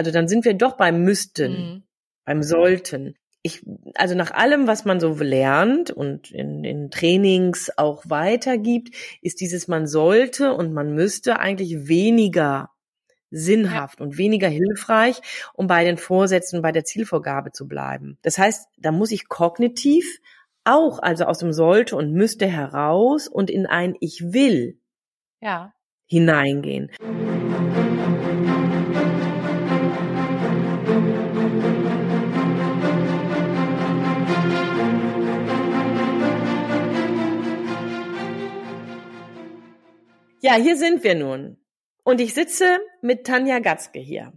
Also 0.00 0.12
dann 0.12 0.28
sind 0.28 0.46
wir 0.46 0.54
doch 0.54 0.78
beim 0.78 1.02
müssten, 1.02 1.52
mhm. 1.52 1.82
beim 2.24 2.42
sollten. 2.42 3.16
Ich, 3.42 3.66
also 3.96 4.14
nach 4.14 4.30
allem, 4.30 4.66
was 4.66 4.86
man 4.86 4.98
so 4.98 5.12
lernt 5.12 5.90
und 5.90 6.30
in, 6.30 6.64
in 6.64 6.90
Trainings 6.90 7.70
auch 7.76 8.04
weitergibt, 8.08 8.94
ist 9.20 9.42
dieses 9.42 9.68
man 9.68 9.86
sollte 9.86 10.54
und 10.54 10.72
man 10.72 10.94
müsste 10.94 11.38
eigentlich 11.38 11.86
weniger 11.86 12.70
sinnhaft 13.30 14.00
ja. 14.00 14.06
und 14.06 14.16
weniger 14.16 14.48
hilfreich, 14.48 15.20
um 15.52 15.66
bei 15.66 15.84
den 15.84 15.98
Vorsätzen, 15.98 16.62
bei 16.62 16.72
der 16.72 16.84
Zielvorgabe 16.84 17.52
zu 17.52 17.68
bleiben. 17.68 18.16
Das 18.22 18.38
heißt, 18.38 18.70
da 18.78 18.92
muss 18.92 19.10
ich 19.10 19.28
kognitiv 19.28 20.22
auch, 20.64 20.98
also 21.02 21.26
aus 21.26 21.40
dem 21.40 21.52
sollte 21.52 21.94
und 21.94 22.14
müsste 22.14 22.46
heraus 22.46 23.28
und 23.28 23.50
in 23.50 23.66
ein 23.66 23.96
Ich 24.00 24.32
will 24.32 24.80
ja. 25.42 25.74
hineingehen. 26.06 26.90
Ja, 40.42 40.54
hier 40.54 40.76
sind 40.76 41.04
wir 41.04 41.14
nun. 41.14 41.58
Und 42.02 42.20
ich 42.20 42.32
sitze 42.32 42.78
mit 43.02 43.26
Tanja 43.26 43.58
Gatzke 43.58 43.98
hier. 43.98 44.32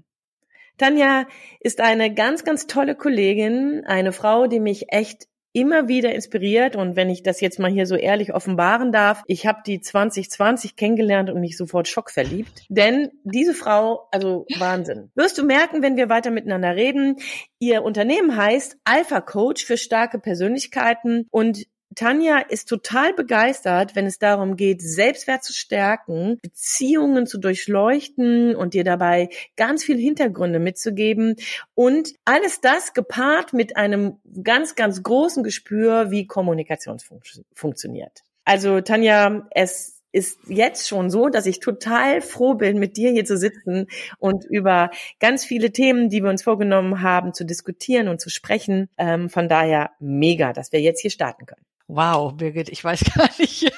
Tanja 0.78 1.28
ist 1.62 1.80
eine 1.80 2.14
ganz, 2.14 2.44
ganz 2.44 2.68
tolle 2.68 2.96
Kollegin, 2.96 3.84
eine 3.86 4.12
Frau, 4.12 4.48
die 4.48 4.60
mich 4.60 4.92
echt 4.92 5.28
immer 5.54 5.88
wieder 5.88 6.14
inspiriert 6.14 6.76
und 6.76 6.96
wenn 6.96 7.12
ich 7.12 7.22
das 7.22 7.40
jetzt 7.40 7.60
mal 7.60 7.72
hier 7.72 7.86
so 7.86 7.96
ehrlich 7.96 8.34
offenbaren 8.34 8.92
darf, 8.92 9.22
ich 9.28 9.46
habe 9.46 9.60
die 9.66 9.80
2020 9.80 10.76
kennengelernt 10.76 11.30
und 11.30 11.40
mich 11.40 11.56
sofort 11.56 11.88
schockverliebt, 11.88 12.66
denn 12.70 13.12
diese 13.24 13.54
Frau, 13.54 14.08
also 14.12 14.48
Wahnsinn. 14.58 15.12
Wirst 15.14 15.38
du 15.38 15.46
merken, 15.46 15.84
wenn 15.84 15.96
wir 15.96 16.10
weiter 16.10 16.32
miteinander 16.32 16.76
reden, 16.76 17.18
ihr 17.60 17.84
Unternehmen 17.84 18.36
heißt 18.36 18.78
Alpha 18.84 19.22
Coach 19.22 19.64
für 19.64 19.78
starke 19.78 20.18
Persönlichkeiten 20.18 21.28
und 21.30 21.66
Tanja 21.96 22.40
ist 22.40 22.70
total 22.70 23.14
begeistert, 23.14 23.96
wenn 23.96 24.06
es 24.06 24.20
darum 24.20 24.56
geht, 24.56 24.82
Selbstwert 24.82 25.44
zu 25.44 25.54
stärken, 25.54 26.40
Beziehungen 26.42 27.26
zu 27.26 27.38
durchleuchten 27.38 28.56
und 28.56 28.74
dir 28.74 28.84
dabei 28.84 29.30
ganz 29.56 29.84
viel 29.84 29.98
Hintergründe 29.98 30.60
mitzugeben 30.60 31.36
und 31.76 32.14
alles 32.26 32.62
das 32.62 32.94
gepaart 32.94 33.54
mit 33.54 33.78
einem 33.78 34.18
ganz, 34.44 34.76
ganz 34.76 35.04
großen 35.04 35.44
Gespür, 35.44 36.12
wie 36.12 36.28
Kommunikation 36.28 37.00
fun 37.00 37.22
funktioniert. 37.54 38.24
Also 38.46 38.82
Tanja, 38.82 39.48
es 39.52 40.04
ist 40.14 40.40
jetzt 40.48 40.88
schon 40.88 41.10
so, 41.10 41.28
dass 41.28 41.48
ich 41.48 41.60
total 41.60 42.22
froh 42.22 42.54
bin, 42.54 42.80
mit 42.80 42.98
dir 42.98 43.12
hier 43.12 43.26
zu 43.26 43.36
sitzen 43.36 43.88
und 44.20 44.46
über 44.46 44.92
ganz 45.20 45.44
viele 45.44 45.72
Themen, 45.72 46.10
die 46.10 46.22
wir 46.22 46.30
uns 46.30 46.44
vorgenommen 46.44 47.02
haben, 47.02 47.34
zu 47.34 47.46
diskutieren 47.46 48.08
und 48.08 48.22
zu 48.22 48.30
sprechen. 48.30 48.90
Ähm, 48.98 49.30
von 49.30 49.50
daher 49.50 49.92
mega, 50.00 50.54
dass 50.54 50.72
wir 50.72 50.82
jetzt 50.82 51.02
hier 51.02 51.10
starten 51.10 51.48
können. 51.48 51.66
Wow, 51.96 52.34
Birgit, 52.36 52.70
ich 52.70 52.84
weiß 52.84 53.04
gar 53.16 53.30
nicht. 53.38 53.72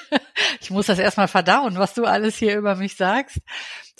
Ich 0.60 0.70
muss 0.70 0.86
das 0.86 0.98
erstmal 0.98 1.28
verdauen, 1.28 1.76
was 1.76 1.92
du 1.92 2.06
alles 2.06 2.36
hier 2.36 2.56
über 2.56 2.74
mich 2.74 2.96
sagst. 2.96 3.38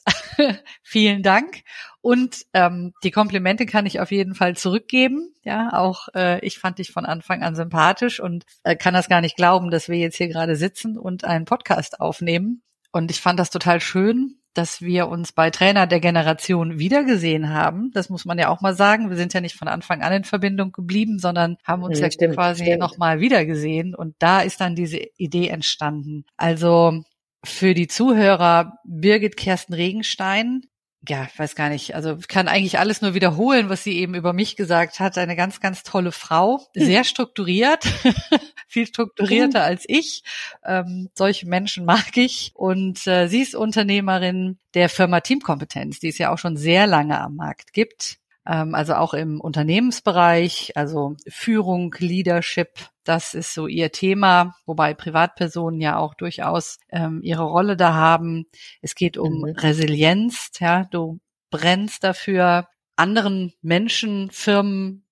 Vielen 0.83 1.23
Dank. 1.23 1.63
Und 2.01 2.47
ähm, 2.55 2.95
die 3.03 3.11
Komplimente 3.11 3.67
kann 3.67 3.85
ich 3.85 4.01
auf 4.01 4.11
jeden 4.13 4.35
Fall 4.35 4.57
zurückgeben. 4.57 5.35
Ja, 5.43 5.73
auch 5.75 6.09
äh, 6.15 6.39
ich 6.47 6.59
fand 6.59 6.79
dich 6.79 6.93
von 6.93 7.05
Anfang 7.05 7.43
an 7.43 7.55
sympathisch 7.57 8.21
und 8.21 8.47
äh, 8.63 8.77
kann 8.77 8.95
das 8.95 9.09
gar 9.09 9.21
nicht 9.21 9.37
glauben, 9.37 9.71
dass 9.71 9.89
wir 9.89 9.99
jetzt 9.99 10.17
hier 10.17 10.29
gerade 10.29 10.57
sitzen 10.57 10.97
und 10.97 11.25
einen 11.25 11.45
Podcast 11.45 12.01
aufnehmen. 12.01 12.63
Und 12.93 13.11
ich 13.11 13.21
fand 13.21 13.39
das 13.39 13.51
total 13.51 13.81
schön, 13.81 14.39
dass 14.57 14.81
wir 14.81 15.09
uns 15.09 15.33
bei 15.33 15.51
Trainer 15.51 15.87
der 15.87 16.01
Generation 16.01 16.79
wiedergesehen 16.79 17.51
haben. 17.51 17.91
Das 17.93 18.09
muss 18.09 18.25
man 18.25 18.39
ja 18.39 18.49
auch 18.49 18.61
mal 18.61 18.75
sagen. 18.75 19.11
Wir 19.11 19.17
sind 19.17 19.35
ja 19.35 19.41
nicht 19.41 19.57
von 19.57 19.69
Anfang 19.69 20.03
an 20.03 20.13
in 20.13 20.25
Verbindung 20.25 20.73
geblieben, 20.73 21.19
sondern 21.19 21.57
haben 21.65 21.83
uns 21.83 22.01
ja, 22.01 22.09
ja 22.09 22.29
quasi 22.29 22.77
nochmal 22.77 23.21
wiedergesehen. 23.21 23.95
Und 23.95 24.15
da 24.19 24.41
ist 24.41 24.61
dann 24.61 24.75
diese 24.75 24.99
Idee 25.17 25.49
entstanden. 25.49 26.25
Also 26.37 27.03
für 27.45 27.75
die 27.75 27.89
Zuhörer 27.89 28.79
Birgit 28.85 29.37
Kersten 29.37 29.75
Regenstein 29.75 30.63
ja, 31.09 31.27
ich 31.33 31.39
weiß 31.39 31.55
gar 31.55 31.69
nicht, 31.69 31.95
also 31.95 32.19
kann 32.27 32.49
eigentlich 32.49 32.79
alles 32.79 33.01
nur 33.01 33.15
wiederholen, 33.15 33.69
was 33.69 33.85
sie 33.85 33.99
eben 33.99 34.15
über 34.15 34.33
mich 34.33 34.57
gesagt 34.57 34.99
hat. 34.99 35.19
Eine 35.19 35.37
ganz, 35.37 35.61
ganz 35.61 35.83
tolle 35.83 36.11
Frau, 36.11 36.67
sehr 36.75 37.05
strukturiert, 37.05 37.85
viel 38.69 38.87
strukturierter 38.87 39.63
als 39.63 39.85
ich. 39.87 40.25
Ähm, 40.65 41.11
solche 41.15 41.47
Menschen 41.47 41.85
mag 41.85 42.17
ich. 42.17 42.51
Und 42.55 43.07
äh, 43.07 43.29
sie 43.29 43.43
ist 43.43 43.55
Unternehmerin 43.55 44.59
der 44.75 44.89
Firma 44.89 45.21
Teamkompetenz, 45.21 46.01
die 46.01 46.09
es 46.09 46.19
ja 46.19 46.33
auch 46.33 46.39
schon 46.39 46.57
sehr 46.57 46.87
lange 46.87 47.21
am 47.21 47.37
Markt 47.37 47.73
gibt. 47.73 48.19
Ähm, 48.47 48.75
also 48.75 48.95
auch 48.95 49.15
im 49.15 49.41
Unternehmensbereich, 49.41 50.73
also 50.77 51.17
Führung, 51.29 51.95
Leadership, 51.99 52.71
das 53.09 53.35
ist 53.35 53.55
so 53.55 53.67
ihr 53.67 53.93
Thema, 53.93 54.57
wobei 54.67 54.95
Privatpersonen 54.95 55.81
ja 55.81 55.97
auch 55.99 56.15
durchaus 56.15 56.79
ähm, 56.91 57.21
ihre 57.23 57.45
Rolle 57.45 57.77
da 57.77 57.95
haben. 57.95 58.47
Es 58.83 58.95
geht 58.95 59.17
um 59.17 59.41
mhm. 59.41 59.45
Resilienz, 59.57 60.51
ja, 60.59 60.85
du 60.85 61.21
brennst 61.51 62.05
dafür, 62.05 62.69
anderen 62.97 63.53
Menschen, 63.63 64.31
Firmen 64.31 65.07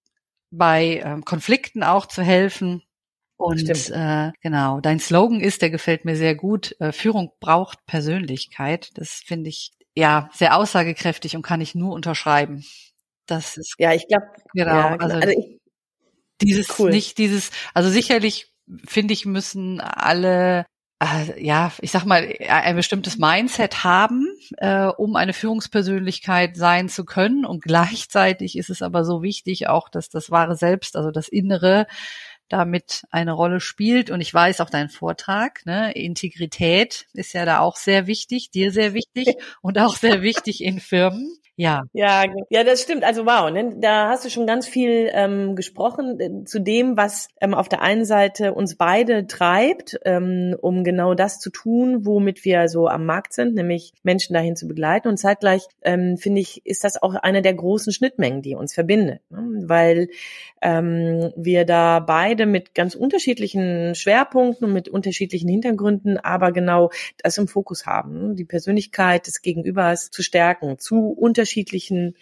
bei 0.50 1.02
ähm, 1.04 1.24
Konflikten 1.24 1.82
auch 1.82 2.06
zu 2.06 2.22
helfen. 2.22 2.82
Und 3.36 3.68
äh, 3.68 4.32
genau, 4.40 4.80
dein 4.80 5.00
Slogan 5.00 5.40
ist, 5.40 5.62
der 5.62 5.70
gefällt 5.70 6.04
mir 6.04 6.16
sehr 6.16 6.34
gut, 6.34 6.76
äh, 6.80 6.92
Führung 6.92 7.32
braucht 7.40 7.84
Persönlichkeit. 7.86 8.90
Das 8.94 9.22
finde 9.24 9.50
ich 9.50 9.72
ja 9.94 10.30
sehr 10.32 10.56
aussagekräftig 10.56 11.36
und 11.36 11.42
kann 11.42 11.60
ich 11.60 11.74
nur 11.74 11.92
unterschreiben. 11.92 12.64
Das 13.26 13.56
ist 13.56 13.74
ja, 13.78 13.92
ich 13.92 14.06
glaube, 14.06 14.26
genau, 14.52 14.74
ja, 14.74 14.96
also, 14.96 15.16
also 15.16 15.28
ich, 15.28 15.60
dieses 16.40 16.78
cool. 16.78 16.90
nicht 16.90 17.18
dieses, 17.18 17.50
also 17.74 17.90
sicherlich 17.90 18.52
finde 18.86 19.14
ich 19.14 19.26
müssen 19.26 19.80
alle 19.80 20.66
äh, 21.00 21.44
ja, 21.44 21.72
ich 21.80 21.90
sag 21.90 22.04
mal, 22.04 22.34
ein 22.48 22.76
bestimmtes 22.76 23.18
Mindset 23.18 23.84
haben, 23.84 24.26
äh, 24.58 24.86
um 24.86 25.16
eine 25.16 25.32
Führungspersönlichkeit 25.32 26.56
sein 26.56 26.88
zu 26.88 27.04
können. 27.04 27.44
Und 27.44 27.62
gleichzeitig 27.62 28.56
ist 28.56 28.70
es 28.70 28.82
aber 28.82 29.04
so 29.04 29.22
wichtig 29.22 29.68
auch, 29.68 29.88
dass 29.88 30.08
das 30.08 30.30
wahre 30.30 30.56
Selbst, 30.56 30.96
also 30.96 31.10
das 31.10 31.28
Innere, 31.28 31.86
damit 32.48 33.04
eine 33.10 33.32
Rolle 33.32 33.60
spielt. 33.60 34.10
Und 34.10 34.20
ich 34.20 34.32
weiß 34.32 34.60
auch 34.60 34.70
dein 34.70 34.88
Vortrag, 34.88 35.64
ne, 35.66 35.92
Integrität 35.92 37.06
ist 37.12 37.32
ja 37.32 37.44
da 37.44 37.60
auch 37.60 37.76
sehr 37.76 38.06
wichtig, 38.06 38.50
dir 38.50 38.70
sehr 38.72 38.94
wichtig 38.94 39.34
und 39.62 39.78
auch 39.78 39.96
sehr 39.96 40.22
wichtig 40.22 40.62
in 40.62 40.80
Firmen. 40.80 41.36
Ja. 41.56 41.84
Ja, 41.92 42.24
ja, 42.50 42.64
das 42.64 42.82
stimmt. 42.82 43.04
Also 43.04 43.26
wow, 43.26 43.48
ne? 43.50 43.76
da 43.78 44.08
hast 44.08 44.24
du 44.24 44.30
schon 44.30 44.46
ganz 44.46 44.66
viel 44.66 45.08
ähm, 45.12 45.54
gesprochen 45.54 46.18
äh, 46.18 46.44
zu 46.44 46.58
dem, 46.58 46.96
was 46.96 47.28
ähm, 47.40 47.54
auf 47.54 47.68
der 47.68 47.80
einen 47.80 48.04
Seite 48.04 48.54
uns 48.54 48.74
beide 48.74 49.28
treibt, 49.28 49.98
ähm, 50.04 50.56
um 50.60 50.82
genau 50.82 51.14
das 51.14 51.38
zu 51.38 51.50
tun, 51.50 52.04
womit 52.04 52.44
wir 52.44 52.68
so 52.68 52.88
am 52.88 53.06
Markt 53.06 53.34
sind, 53.34 53.54
nämlich 53.54 53.92
Menschen 54.02 54.34
dahin 54.34 54.56
zu 54.56 54.66
begleiten. 54.66 55.06
Und 55.06 55.16
zeitgleich 55.16 55.62
ähm, 55.82 56.16
finde 56.16 56.40
ich, 56.40 56.66
ist 56.66 56.82
das 56.82 57.00
auch 57.00 57.14
eine 57.14 57.40
der 57.40 57.54
großen 57.54 57.92
Schnittmengen, 57.92 58.42
die 58.42 58.56
uns 58.56 58.74
verbindet, 58.74 59.20
ne? 59.30 59.62
weil 59.68 60.08
ähm, 60.60 61.32
wir 61.36 61.64
da 61.64 62.00
beide 62.00 62.46
mit 62.46 62.74
ganz 62.74 62.96
unterschiedlichen 62.96 63.94
Schwerpunkten 63.94 64.66
und 64.66 64.72
mit 64.72 64.88
unterschiedlichen 64.88 65.48
Hintergründen, 65.48 66.18
aber 66.18 66.50
genau 66.50 66.90
das 67.22 67.38
im 67.38 67.46
Fokus 67.46 67.86
haben, 67.86 68.28
ne? 68.28 68.34
die 68.34 68.44
Persönlichkeit 68.44 69.28
des 69.28 69.40
Gegenübers 69.40 70.10
zu 70.10 70.22
stärken, 70.22 70.78
zu 70.80 71.10
unter 71.10 71.43
unterschiedlichen 71.44 72.16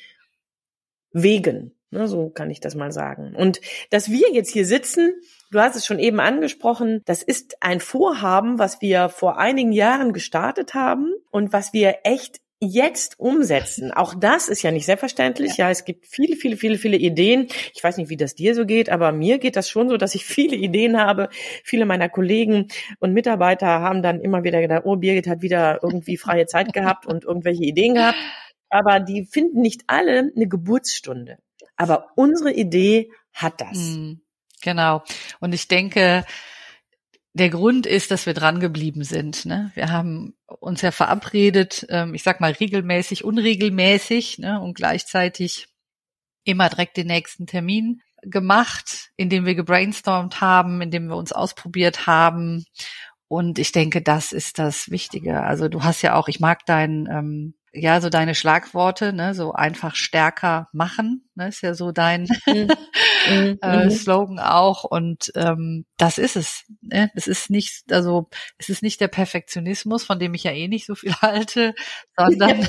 Wegen. 1.13 1.73
Ne, 1.91 2.09
so 2.09 2.31
kann 2.31 2.51
ich 2.51 2.61
das 2.61 2.75
mal 2.75 2.91
sagen. 2.91 3.37
Und 3.37 3.61
dass 3.91 4.11
wir 4.11 4.33
jetzt 4.33 4.51
hier 4.51 4.65
sitzen, 4.65 5.13
du 5.51 5.61
hast 5.61 5.77
es 5.77 5.85
schon 5.85 5.99
eben 5.99 6.21
angesprochen, 6.21 7.03
das 7.05 7.23
ist 7.23 7.57
ein 7.61 7.81
Vorhaben, 7.81 8.59
was 8.59 8.81
wir 8.81 9.11
vor 9.11 9.39
einigen 9.39 9.73
Jahren 9.73 10.15
gestartet 10.15 10.73
haben 10.73 11.13
und 11.31 11.53
was 11.53 11.75
wir 11.75 11.99
echt 12.05 12.41
jetzt 12.61 13.21
umsetzen. 13.21 13.93
Auch 13.95 14.15
das 14.15 14.49
ist 14.49 14.63
ja 14.63 14.71
nicht 14.71 14.87
selbstverständlich. 14.87 15.59
Ja. 15.59 15.67
ja, 15.67 15.71
es 15.71 15.85
gibt 15.85 16.07
viele, 16.07 16.35
viele, 16.35 16.57
viele, 16.57 16.79
viele 16.79 16.97
Ideen. 16.97 17.49
Ich 17.75 17.85
weiß 17.85 17.99
nicht, 17.99 18.09
wie 18.09 18.17
das 18.17 18.35
dir 18.35 18.55
so 18.55 18.65
geht, 18.65 18.89
aber 18.89 19.13
mir 19.13 19.39
geht 19.39 19.57
das 19.57 19.69
schon 19.69 19.91
so, 19.91 19.99
dass 19.99 20.15
ich 20.15 20.25
viele 20.25 20.57
Ideen 20.57 20.99
habe. 20.99 21.29
Viele 21.63 21.85
meiner 21.85 22.09
Kollegen 22.09 22.69
und 23.01 23.13
Mitarbeiter 23.13 23.67
haben 23.67 24.03
dann 24.03 24.19
immer 24.23 24.45
wieder 24.45 24.63
gedacht, 24.63 24.83
oh, 24.87 24.97
Birgit 24.97 25.27
hat 25.27 25.43
wieder 25.43 25.81
irgendwie 25.83 26.17
freie 26.17 26.47
Zeit 26.47 26.73
gehabt 26.73 27.05
und 27.05 27.25
irgendwelche 27.25 27.65
Ideen 27.65 27.95
gehabt 27.97 28.17
aber 28.73 29.01
die 29.01 29.27
finden 29.27 29.61
nicht 29.61 29.83
alle 29.87 30.33
eine 30.35 30.49
Geburtsstunde. 30.49 31.39
Aber 31.77 32.09
unsere 32.17 32.53
Idee 32.53 33.13
hat 33.35 33.61
das. 33.61 33.77
Hm, 33.77 34.23
genau. 34.63 35.03
Und 35.41 35.53
ich 35.53 35.69
denke, 35.69 36.25
der 37.35 37.51
Grund 37.51 37.87
ist, 37.87 38.11
dass 38.11 38.25
wir 38.25 38.33
dran 38.33 38.61
geblieben 38.61 39.05
sind. 39.05 39.45
Ne? 39.45 39.73
Wir 39.75 39.91
haben 39.91 40.35
uns 40.47 40.81
ja 40.81 40.91
verabredet, 40.91 41.87
ähm, 41.91 42.15
ich 42.15 42.23
sag 42.23 42.41
mal 42.41 42.53
regelmäßig, 42.53 43.25
unregelmäßig 43.25 44.39
ne? 44.39 44.61
und 44.61 44.75
gleichzeitig 44.75 45.69
immer 46.45 46.71
direkt 46.71 46.97
den 46.97 47.09
nächsten 47.09 47.47
Termin 47.47 48.01
gemacht, 48.23 49.11
indem 49.17 49.45
wir 49.45 49.55
gebrainstormt 49.55 50.41
haben, 50.41 50.81
indem 50.81 51.09
wir 51.09 51.17
uns 51.17 51.33
ausprobiert 51.33 52.07
haben. 52.07 52.65
Und 53.29 53.59
ich 53.59 53.73
denke, 53.73 54.01
das 54.01 54.33
ist 54.33 54.59
das 54.59 54.91
Wichtige. 54.91 55.43
Also 55.43 55.69
du 55.69 55.83
hast 55.85 56.01
ja 56.01 56.15
auch, 56.15 56.29
ich 56.29 56.41
mag 56.41 56.65
dein 56.65 57.07
ähm, 57.11 57.55
ja, 57.75 58.01
so 58.03 58.11
deine 58.11 58.35
Schlagworte, 58.35 59.13
ne, 59.13 59.35
so 59.35 59.53
einfach 59.53 59.95
stärker 59.95 60.69
machen, 60.73 61.29
ne, 61.35 61.49
ist 61.49 61.63
ja 61.63 61.73
so 61.73 61.91
dein 61.91 62.29
mhm. 62.47 62.69
mhm. 63.31 63.59
äh, 63.63 63.85
mhm. 63.85 63.91
Slogan 63.91 64.39
auch. 64.39 64.85
Und 64.85 65.33
ähm, 65.35 65.87
das 65.97 66.19
ist 66.19 66.37
es. 66.37 66.65
Ne? 66.83 67.11
Es 67.15 67.27
ist 67.27 67.49
nicht, 67.49 67.91
also 67.91 68.29
es 68.59 68.69
ist 68.69 68.83
nicht 68.83 69.01
der 69.01 69.09
Perfektionismus, 69.09 70.05
von 70.05 70.19
dem 70.19 70.35
ich 70.35 70.45
ja 70.45 70.53
eh 70.53 70.69
nicht 70.69 70.87
so 70.87 70.95
viel 70.95 71.15
halte, 71.23 71.75
sondern 72.17 72.67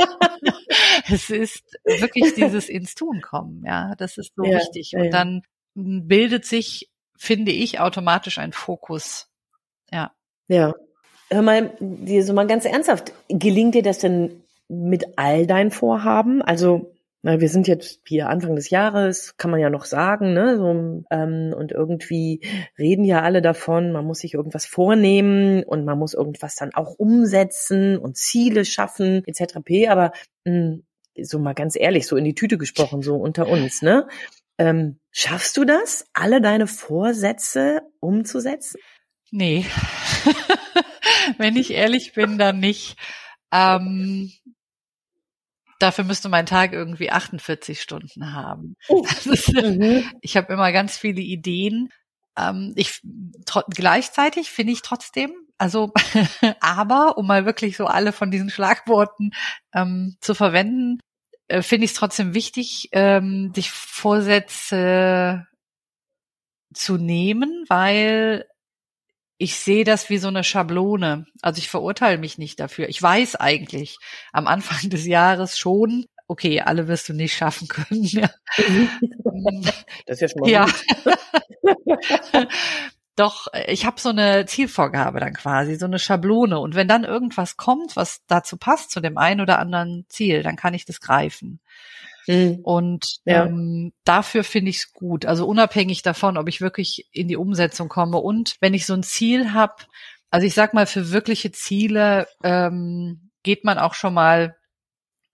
es 1.11 1.29
ist 1.29 1.63
wirklich 1.83 2.33
dieses 2.35 2.69
ins 2.69 2.95
Tun 2.95 3.21
kommen. 3.21 3.63
Ja, 3.65 3.95
das 3.97 4.17
ist 4.17 4.33
so 4.35 4.43
ja, 4.45 4.57
wichtig. 4.57 4.93
Und 4.95 5.11
dann 5.11 5.41
bildet 5.75 6.45
sich, 6.45 6.89
finde 7.17 7.51
ich, 7.51 7.79
automatisch 7.81 8.37
ein 8.37 8.53
Fokus. 8.53 9.27
Ja. 9.91 10.13
Ja. 10.47 10.73
Hör 11.29 11.41
mal, 11.41 11.75
dir 11.79 12.23
so 12.23 12.33
mal 12.33 12.47
ganz 12.47 12.63
ernsthaft, 12.63 13.11
gelingt 13.27 13.75
dir 13.75 13.81
das 13.81 13.97
denn 13.97 14.42
mit 14.67 15.17
all 15.17 15.47
deinen 15.47 15.71
Vorhaben? 15.71 16.41
Also 16.41 16.93
na, 17.25 17.39
wir 17.39 17.47
sind 17.47 17.69
jetzt 17.69 18.01
hier 18.05 18.27
Anfang 18.27 18.53
des 18.57 18.69
Jahres, 18.69 19.37
kann 19.37 19.49
man 19.49 19.61
ja 19.61 19.69
noch 19.69 19.85
sagen, 19.85 20.33
ne? 20.33 20.57
So, 20.57 21.05
ähm, 21.09 21.53
und 21.57 21.71
irgendwie 21.71 22.41
reden 22.77 23.05
ja 23.05 23.21
alle 23.21 23.41
davon, 23.41 23.93
man 23.93 24.03
muss 24.05 24.19
sich 24.19 24.33
irgendwas 24.33 24.65
vornehmen 24.65 25.63
und 25.63 25.85
man 25.85 25.97
muss 25.97 26.13
irgendwas 26.13 26.55
dann 26.55 26.73
auch 26.73 26.95
umsetzen 26.95 27.97
und 27.97 28.17
Ziele 28.17 28.65
schaffen, 28.65 29.23
etc. 29.25 29.55
Aber 29.87 30.11
mh, 30.43 30.53
hm, 30.53 30.83
so 31.21 31.39
mal 31.39 31.53
ganz 31.53 31.77
ehrlich, 31.77 32.07
so 32.07 32.17
in 32.17 32.25
die 32.25 32.35
Tüte 32.35 32.57
gesprochen, 32.57 33.01
so 33.01 33.15
unter 33.15 33.47
uns, 33.47 33.81
ne? 33.81 34.05
Ähm, 34.57 34.99
schaffst 35.09 35.55
du 35.55 35.63
das, 35.63 36.05
alle 36.11 36.41
deine 36.41 36.67
Vorsätze 36.67 37.83
umzusetzen? 38.01 38.81
Nee. 39.31 39.65
Wenn 41.37 41.55
ich 41.55 41.71
ehrlich 41.71 42.11
bin, 42.13 42.37
dann 42.37 42.59
nicht. 42.59 42.97
Ähm, 43.53 44.31
dafür 45.79 46.03
müsste 46.03 46.29
mein 46.29 46.45
Tag 46.45 46.73
irgendwie 46.73 47.11
48 47.11 47.81
Stunden 47.81 48.33
haben. 48.33 48.75
Oh. 48.87 49.05
Mhm. 49.53 50.09
Ich 50.21 50.35
habe 50.37 50.51
immer 50.53 50.71
ganz 50.71 50.97
viele 50.97 51.21
Ideen. 51.21 51.89
Ähm, 52.37 52.73
ich 52.75 53.01
gleichzeitig 53.69 54.49
finde 54.49 54.73
ich 54.73 54.81
trotzdem, 54.81 55.31
also 55.57 55.91
aber 56.59 57.17
um 57.17 57.27
mal 57.27 57.45
wirklich 57.45 57.77
so 57.77 57.85
alle 57.85 58.11
von 58.11 58.31
diesen 58.31 58.49
Schlagworten 58.49 59.31
ähm, 59.73 60.17
zu 60.21 60.33
verwenden, 60.33 60.99
äh, 61.47 61.61
finde 61.61 61.85
ich 61.85 61.91
es 61.91 61.97
trotzdem 61.97 62.33
wichtig, 62.33 62.89
ähm, 62.91 63.53
dich 63.53 63.71
Vorsätze 63.71 65.45
zu 66.73 66.97
nehmen, 66.97 67.65
weil 67.69 68.45
ich 69.43 69.59
sehe 69.59 69.83
das 69.83 70.09
wie 70.09 70.19
so 70.19 70.29
eine 70.29 70.45
Schablone. 70.45 71.25
Also 71.41 71.59
ich 71.59 71.69
verurteile 71.69 72.17
mich 72.17 72.37
nicht 72.37 72.61
dafür. 72.61 72.87
Ich 72.87 73.01
weiß 73.01 73.35
eigentlich 73.35 73.97
am 74.31 74.47
Anfang 74.47 74.89
des 74.89 75.05
Jahres 75.05 75.57
schon, 75.57 76.05
okay, 76.27 76.61
alle 76.61 76.87
wirst 76.87 77.09
du 77.09 77.13
nicht 77.13 77.35
schaffen 77.35 77.67
können. 77.67 78.03
Ja. 78.03 78.29
Das 80.05 80.21
ist 80.21 80.21
ja 80.21 80.27
schon 80.29 80.41
mal 80.41 80.49
ja. 80.49 80.67
Doch, 83.15 83.47
ich 83.67 83.85
habe 83.85 83.99
so 83.99 84.09
eine 84.09 84.45
Zielvorgabe 84.45 85.19
dann 85.19 85.33
quasi, 85.33 85.75
so 85.75 85.85
eine 85.85 85.99
Schablone. 85.99 86.59
Und 86.59 86.75
wenn 86.75 86.87
dann 86.87 87.03
irgendwas 87.03 87.57
kommt, 87.57 87.95
was 87.95 88.21
dazu 88.27 88.57
passt, 88.57 88.91
zu 88.91 89.01
dem 89.01 89.17
einen 89.17 89.41
oder 89.41 89.59
anderen 89.59 90.05
Ziel, 90.07 90.43
dann 90.43 90.55
kann 90.55 90.73
ich 90.73 90.85
das 90.85 91.01
greifen. 91.01 91.59
Mhm. 92.27 92.59
Und 92.63 93.17
ja. 93.25 93.45
ähm, 93.45 93.93
dafür 94.03 94.43
finde 94.43 94.69
ich 94.69 94.77
es 94.77 94.93
gut. 94.93 95.25
Also 95.25 95.45
unabhängig 95.45 96.01
davon, 96.01 96.37
ob 96.37 96.47
ich 96.47 96.61
wirklich 96.61 97.07
in 97.11 97.27
die 97.27 97.37
Umsetzung 97.37 97.89
komme 97.89 98.17
und 98.17 98.55
wenn 98.59 98.73
ich 98.73 98.85
so 98.85 98.93
ein 98.93 99.03
Ziel 99.03 99.53
habe, 99.53 99.75
also 100.29 100.47
ich 100.47 100.53
sag 100.53 100.73
mal, 100.73 100.87
für 100.87 101.11
wirkliche 101.11 101.51
Ziele 101.51 102.27
ähm, 102.43 103.29
geht 103.43 103.63
man 103.63 103.77
auch 103.77 103.93
schon 103.93 104.13
mal 104.13 104.55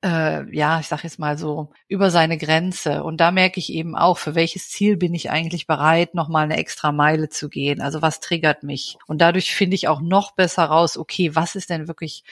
äh, 0.04 0.56
ja, 0.56 0.80
ich 0.80 0.88
sag 0.88 1.04
jetzt 1.04 1.20
mal 1.20 1.38
so, 1.38 1.72
über 1.88 2.10
seine 2.10 2.38
Grenze. 2.38 3.04
Und 3.04 3.18
da 3.18 3.32
merke 3.32 3.60
ich 3.60 3.74
eben 3.74 3.96
auch, 3.96 4.18
für 4.18 4.36
welches 4.36 4.70
Ziel 4.70 4.98
bin 4.98 5.14
ich 5.14 5.30
eigentlich 5.30 5.68
bereit, 5.68 6.16
nochmal 6.16 6.46
eine 6.46 6.58
extra 6.58 6.92
Meile 6.92 7.30
zu 7.30 7.50
gehen. 7.50 7.82
Also 7.82 8.02
was 8.02 8.20
triggert 8.20 8.64
mich? 8.64 8.98
Und 9.08 9.20
dadurch 9.20 9.54
finde 9.54 9.76
ich 9.76 9.88
auch 9.88 10.02
noch 10.02 10.36
besser 10.36 10.66
raus, 10.66 10.98
okay, 10.98 11.36
was 11.36 11.56
ist 11.56 11.70
denn 11.70 11.88
wirklich 11.88 12.24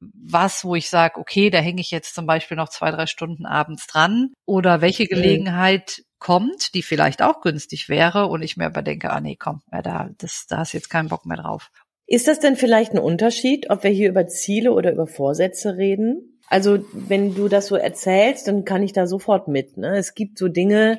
was, 0.00 0.64
wo 0.64 0.74
ich 0.74 0.88
sage, 0.88 1.18
okay, 1.18 1.50
da 1.50 1.58
hänge 1.58 1.80
ich 1.80 1.90
jetzt 1.90 2.14
zum 2.14 2.26
Beispiel 2.26 2.56
noch 2.56 2.68
zwei, 2.68 2.90
drei 2.90 3.06
Stunden 3.06 3.46
abends 3.46 3.86
dran 3.86 4.32
oder 4.46 4.80
welche 4.80 5.06
Gelegenheit 5.06 6.02
kommt, 6.18 6.74
die 6.74 6.82
vielleicht 6.82 7.22
auch 7.22 7.40
günstig 7.40 7.88
wäre 7.88 8.26
und 8.26 8.42
ich 8.42 8.56
mir 8.56 8.66
aber 8.66 8.82
denke, 8.82 9.10
ah 9.10 9.20
nee, 9.20 9.36
komm, 9.36 9.62
ja, 9.72 9.82
da, 9.82 10.10
das, 10.18 10.46
da 10.48 10.58
hast 10.58 10.72
jetzt 10.72 10.90
keinen 10.90 11.08
Bock 11.08 11.26
mehr 11.26 11.38
drauf. 11.38 11.70
Ist 12.06 12.28
das 12.28 12.40
denn 12.40 12.56
vielleicht 12.56 12.92
ein 12.92 12.98
Unterschied, 12.98 13.70
ob 13.70 13.84
wir 13.84 13.90
hier 13.90 14.08
über 14.08 14.26
Ziele 14.26 14.72
oder 14.72 14.92
über 14.92 15.06
Vorsätze 15.06 15.76
reden? 15.76 16.40
Also 16.48 16.84
wenn 16.92 17.34
du 17.34 17.48
das 17.48 17.68
so 17.68 17.76
erzählst, 17.76 18.48
dann 18.48 18.64
kann 18.64 18.82
ich 18.82 18.92
da 18.92 19.06
sofort 19.06 19.46
mit. 19.46 19.76
Ne? 19.76 19.96
Es 19.96 20.14
gibt 20.14 20.36
so 20.36 20.48
Dinge, 20.48 20.98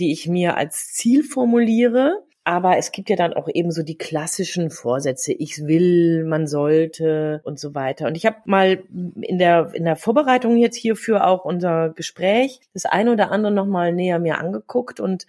die 0.00 0.12
ich 0.12 0.26
mir 0.26 0.56
als 0.56 0.92
Ziel 0.92 1.22
formuliere 1.22 2.24
aber 2.44 2.78
es 2.78 2.90
gibt 2.90 3.10
ja 3.10 3.16
dann 3.16 3.34
auch 3.34 3.48
eben 3.52 3.70
so 3.70 3.82
die 3.82 3.98
klassischen 3.98 4.70
Vorsätze, 4.70 5.32
ich 5.32 5.66
will, 5.66 6.24
man 6.24 6.46
sollte 6.46 7.42
und 7.44 7.58
so 7.58 7.74
weiter. 7.74 8.06
Und 8.06 8.16
ich 8.16 8.24
habe 8.24 8.38
mal 8.44 8.82
in 9.20 9.38
der, 9.38 9.74
in 9.74 9.84
der 9.84 9.96
Vorbereitung 9.96 10.56
jetzt 10.56 10.76
hierfür 10.76 11.26
auch 11.26 11.44
unser 11.44 11.90
Gespräch 11.90 12.60
das 12.72 12.86
eine 12.86 13.12
oder 13.12 13.30
andere 13.30 13.52
nochmal 13.52 13.92
näher 13.92 14.18
mir 14.18 14.38
angeguckt 14.38 15.00
und 15.00 15.26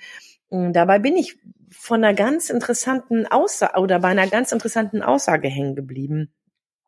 hm, 0.49 0.73
dabei 0.73 0.99
bin 0.99 1.17
ich 1.17 1.37
von 1.69 2.03
einer 2.03 2.13
ganz 2.13 2.49
interessanten 2.49 3.27
Aussage 3.27 3.79
oder 3.79 3.99
bei 3.99 4.09
einer 4.09 4.27
ganz 4.27 4.51
interessanten 4.51 5.01
Aussage 5.01 5.47
hängen 5.47 5.75
geblieben. 5.75 6.33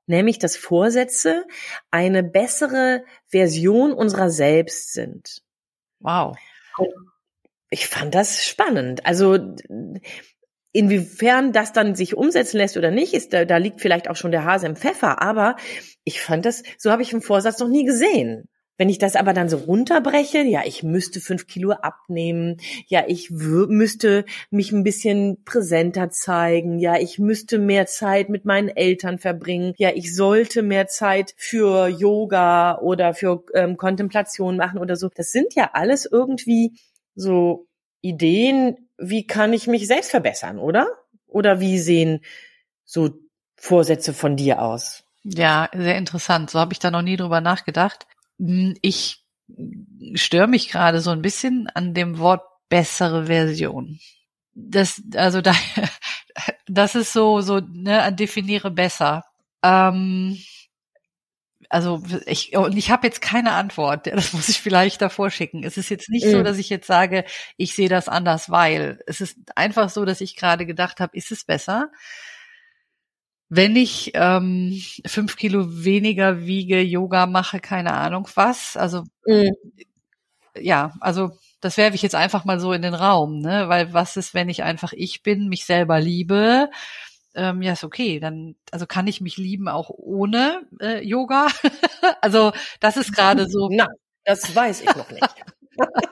Nämlich, 0.06 0.38
dass 0.38 0.58
Vorsätze 0.58 1.46
eine 1.90 2.24
bessere 2.24 3.06
Version 3.28 3.94
unserer 3.94 4.30
selbst 4.30 4.94
sind. 4.94 5.42
Wow 6.00 6.36
ich 7.74 7.88
fand 7.88 8.14
das 8.14 8.46
spannend. 8.46 9.06
Also 9.06 9.38
inwiefern 10.72 11.54
das 11.54 11.74
dann 11.74 11.96
sich 11.96 12.16
umsetzen 12.16 12.58
lässt 12.58 12.78
oder 12.78 12.92
nicht, 12.92 13.14
ist 13.14 13.34
da, 13.34 13.46
da 13.46 13.58
liegt 13.58 13.82
vielleicht 13.82 14.10
auch 14.10 14.16
schon 14.16 14.32
der 14.32 14.46
Hase 14.46 14.68
im 14.68 14.76
Pfeffer. 14.76 15.22
Aber 15.22 15.56
ich 16.04 16.22
fand 16.22 16.46
das, 16.46 16.62
so 16.78 16.92
habe 16.92 17.02
ich 17.02 17.12
einen 17.14 17.24
Vorsatz 17.24 17.60
noch 17.60 17.68
nie 17.68 17.84
gesehen. 17.84 18.48
Wenn 18.78 18.90
ich 18.90 18.98
das 18.98 19.16
aber 19.16 19.34
dann 19.34 19.50
so 19.50 19.58
runterbreche, 19.58 20.40
ja, 20.44 20.62
ich 20.66 20.82
müsste 20.84 21.20
fünf 21.20 21.46
Kilo 21.48 21.72
abnehmen, 21.72 22.58
ja, 22.88 23.04
ich 23.08 23.30
müsste 23.30 24.26
mich 24.50 24.72
ein 24.72 24.84
bisschen 24.84 25.44
präsenter 25.46 26.10
zeigen, 26.10 26.80
ja, 26.80 26.98
ich 27.00 27.20
müsste 27.20 27.60
mehr 27.60 27.86
Zeit 27.86 28.30
mit 28.30 28.46
meinen 28.46 28.70
Eltern 28.70 29.20
verbringen, 29.20 29.74
ja, 29.78 29.92
ich 29.94 30.16
sollte 30.16 30.64
mehr 30.64 30.88
Zeit 30.88 31.36
für 31.38 31.88
Yoga 31.88 32.80
oder 32.80 33.14
für 33.14 33.44
ähm, 33.54 33.78
Kontemplation 33.78 34.58
machen 34.58 34.80
oder 34.80 34.96
so. 34.96 35.10
Das 35.16 35.32
sind 35.32 35.54
ja 35.54 35.70
alles 35.74 36.08
irgendwie 36.12 36.74
so 37.16 37.68
Ideen, 38.02 38.90
wie 38.98 39.26
kann 39.26 39.54
ich 39.54 39.68
mich 39.68 39.88
selbst 39.88 40.12
verbessern, 40.12 40.60
oder? 40.60 40.88
Oder 41.28 41.60
wie 41.60 41.80
sehen 41.80 42.22
so 42.86 43.12
Vorsätze 43.56 44.14
von 44.14 44.36
dir 44.36 44.62
aus? 44.62 45.04
Ja, 45.24 45.70
sehr 45.74 45.98
interessant. 45.98 46.50
So 46.50 46.60
habe 46.60 46.74
ich 46.74 46.80
da 46.80 46.92
noch 46.92 47.02
nie 47.02 47.16
drüber 47.16 47.42
nachgedacht. 47.42 48.06
Hm, 48.40 48.76
ich 48.82 49.24
störe 50.16 50.48
mich 50.48 50.70
gerade 50.70 51.02
so 51.02 51.12
ein 51.12 51.22
bisschen 51.22 51.68
an 51.74 51.94
dem 51.94 52.18
Wort 52.20 52.44
bessere 52.70 53.28
Version. 53.28 54.00
Das, 54.54 55.02
also 55.16 55.42
da, 55.42 55.54
das 56.68 56.96
ist 56.96 57.14
so, 57.14 57.42
so, 57.42 57.60
ne, 57.60 58.14
definiere 58.14 58.72
besser. 58.72 59.24
Ähm, 59.64 60.38
also 61.74 62.04
ich 62.28 62.56
und 62.56 62.78
ich 62.78 62.92
habe 62.92 63.08
jetzt 63.08 63.20
keine 63.20 63.54
Antwort. 63.54 64.06
Das 64.06 64.32
muss 64.34 64.48
ich 64.48 64.62
vielleicht 64.62 65.02
davor 65.02 65.32
schicken. 65.32 65.64
Es 65.64 65.76
ist 65.76 65.90
jetzt 65.90 66.08
nicht 66.10 66.26
mhm. 66.28 66.32
so, 66.32 66.44
dass 66.44 66.60
ich 66.60 66.70
jetzt 66.70 66.86
sage, 66.86 67.26
ich 67.58 67.74
sehe 67.74 67.90
das 67.90 68.08
anders, 68.08 68.52
weil 68.52 69.00
es 69.08 69.22
ist 69.22 69.38
einfach 69.56 69.90
so, 69.90 70.06
dass 70.06 70.22
ich 70.22 70.36
gerade 70.36 70.68
gedacht 70.68 71.00
habe, 71.00 71.18
ist 71.18 71.32
es 71.32 71.44
besser, 71.44 71.90
wenn 73.50 73.76
ich 73.76 74.12
ähm, 74.14 74.80
fünf 75.08 75.36
Kilo 75.36 75.66
weniger 75.84 76.46
wiege, 76.46 76.80
Yoga 76.80 77.26
mache, 77.26 77.60
keine 77.60 77.94
Ahnung 77.94 78.28
was. 78.36 78.78
Also 78.78 79.06
mhm. 79.26 79.52
ja, 80.56 80.94
also 81.00 81.32
das 81.60 81.78
werfe 81.78 81.96
ich 81.96 82.04
jetzt 82.04 82.16
einfach 82.16 82.46
mal 82.46 82.60
so 82.60 82.72
in 82.74 82.84
den 82.84 82.94
Raum, 82.94 83.40
ne? 83.40 83.68
Weil 83.68 83.94
was 83.94 84.16
ist, 84.16 84.36
wenn 84.36 84.50
ich 84.50 84.62
einfach 84.62 84.94
ich 84.94 85.24
bin, 85.24 85.50
mich 85.50 85.66
selber 85.66 86.00
liebe? 86.00 86.70
Ähm, 87.36 87.62
ja, 87.62 87.74
ist 87.74 87.84
okay, 87.84 88.20
dann, 88.20 88.56
also 88.72 88.86
kann 88.86 89.08
ich 89.08 89.22
mich 89.22 89.38
lieben 89.38 89.68
auch 89.68 89.90
ohne 89.90 90.62
äh, 90.80 91.04
Yoga. 91.06 91.48
also 92.22 92.52
das 92.80 92.98
ist 92.98 93.16
gerade 93.16 93.48
so. 93.50 93.70
Na, 93.72 93.88
das 94.24 94.56
weiß 94.56 94.82
ich 94.82 94.96
noch 94.96 95.10
nicht. 95.10 95.36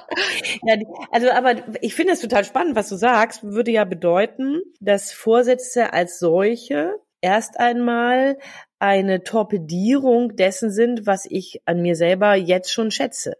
ja, 0.62 0.76
also, 1.10 1.30
aber 1.30 1.54
ich 1.80 1.94
finde 1.94 2.12
es 2.12 2.20
total 2.20 2.44
spannend, 2.44 2.76
was 2.76 2.88
du 2.88 2.96
sagst. 2.96 3.42
Würde 3.42 3.70
ja 3.70 3.84
bedeuten, 3.84 4.60
dass 4.80 5.12
Vorsätze 5.12 5.92
als 5.92 6.18
solche 6.18 6.94
erst 7.20 7.58
einmal 7.58 8.38
eine 8.78 9.22
Torpedierung 9.22 10.36
dessen 10.36 10.70
sind, 10.70 11.06
was 11.06 11.26
ich 11.28 11.60
an 11.66 11.82
mir 11.82 11.96
selber 11.96 12.34
jetzt 12.34 12.72
schon 12.72 12.90
schätze. 12.90 13.34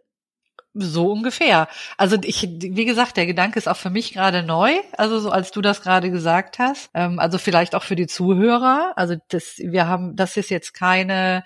So 0.73 1.11
ungefähr. 1.11 1.67
Also 1.97 2.17
ich, 2.23 2.43
wie 2.43 2.85
gesagt, 2.85 3.17
der 3.17 3.25
Gedanke 3.25 3.59
ist 3.59 3.67
auch 3.67 3.77
für 3.77 3.89
mich 3.89 4.13
gerade 4.13 4.41
neu. 4.43 4.73
Also 4.97 5.19
so 5.19 5.29
als 5.29 5.51
du 5.51 5.61
das 5.61 5.81
gerade 5.81 6.11
gesagt 6.11 6.59
hast. 6.59 6.89
Ähm, 6.93 7.19
also 7.19 7.37
vielleicht 7.37 7.75
auch 7.75 7.83
für 7.83 7.95
die 7.95 8.07
Zuhörer. 8.07 8.93
Also 8.95 9.15
das, 9.27 9.57
wir 9.57 9.87
haben, 9.87 10.15
das 10.15 10.37
ist 10.37 10.49
jetzt 10.49 10.73
keine 10.73 11.43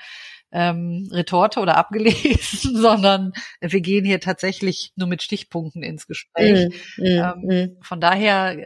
ähm, 0.51 1.09
Retorte 1.11 1.59
oder 1.59 1.75
abgelesen, 1.77 2.75
sondern 2.81 3.33
wir 3.59 3.81
gehen 3.81 4.05
hier 4.05 4.19
tatsächlich 4.19 4.93
nur 4.95 5.07
mit 5.07 5.23
Stichpunkten 5.23 5.81
ins 5.81 6.07
Gespräch. 6.07 6.69
Mm, 6.97 7.01
mm, 7.01 7.05
ähm, 7.05 7.33
mm. 7.41 7.83
Von 7.83 7.99
daher, 7.99 8.65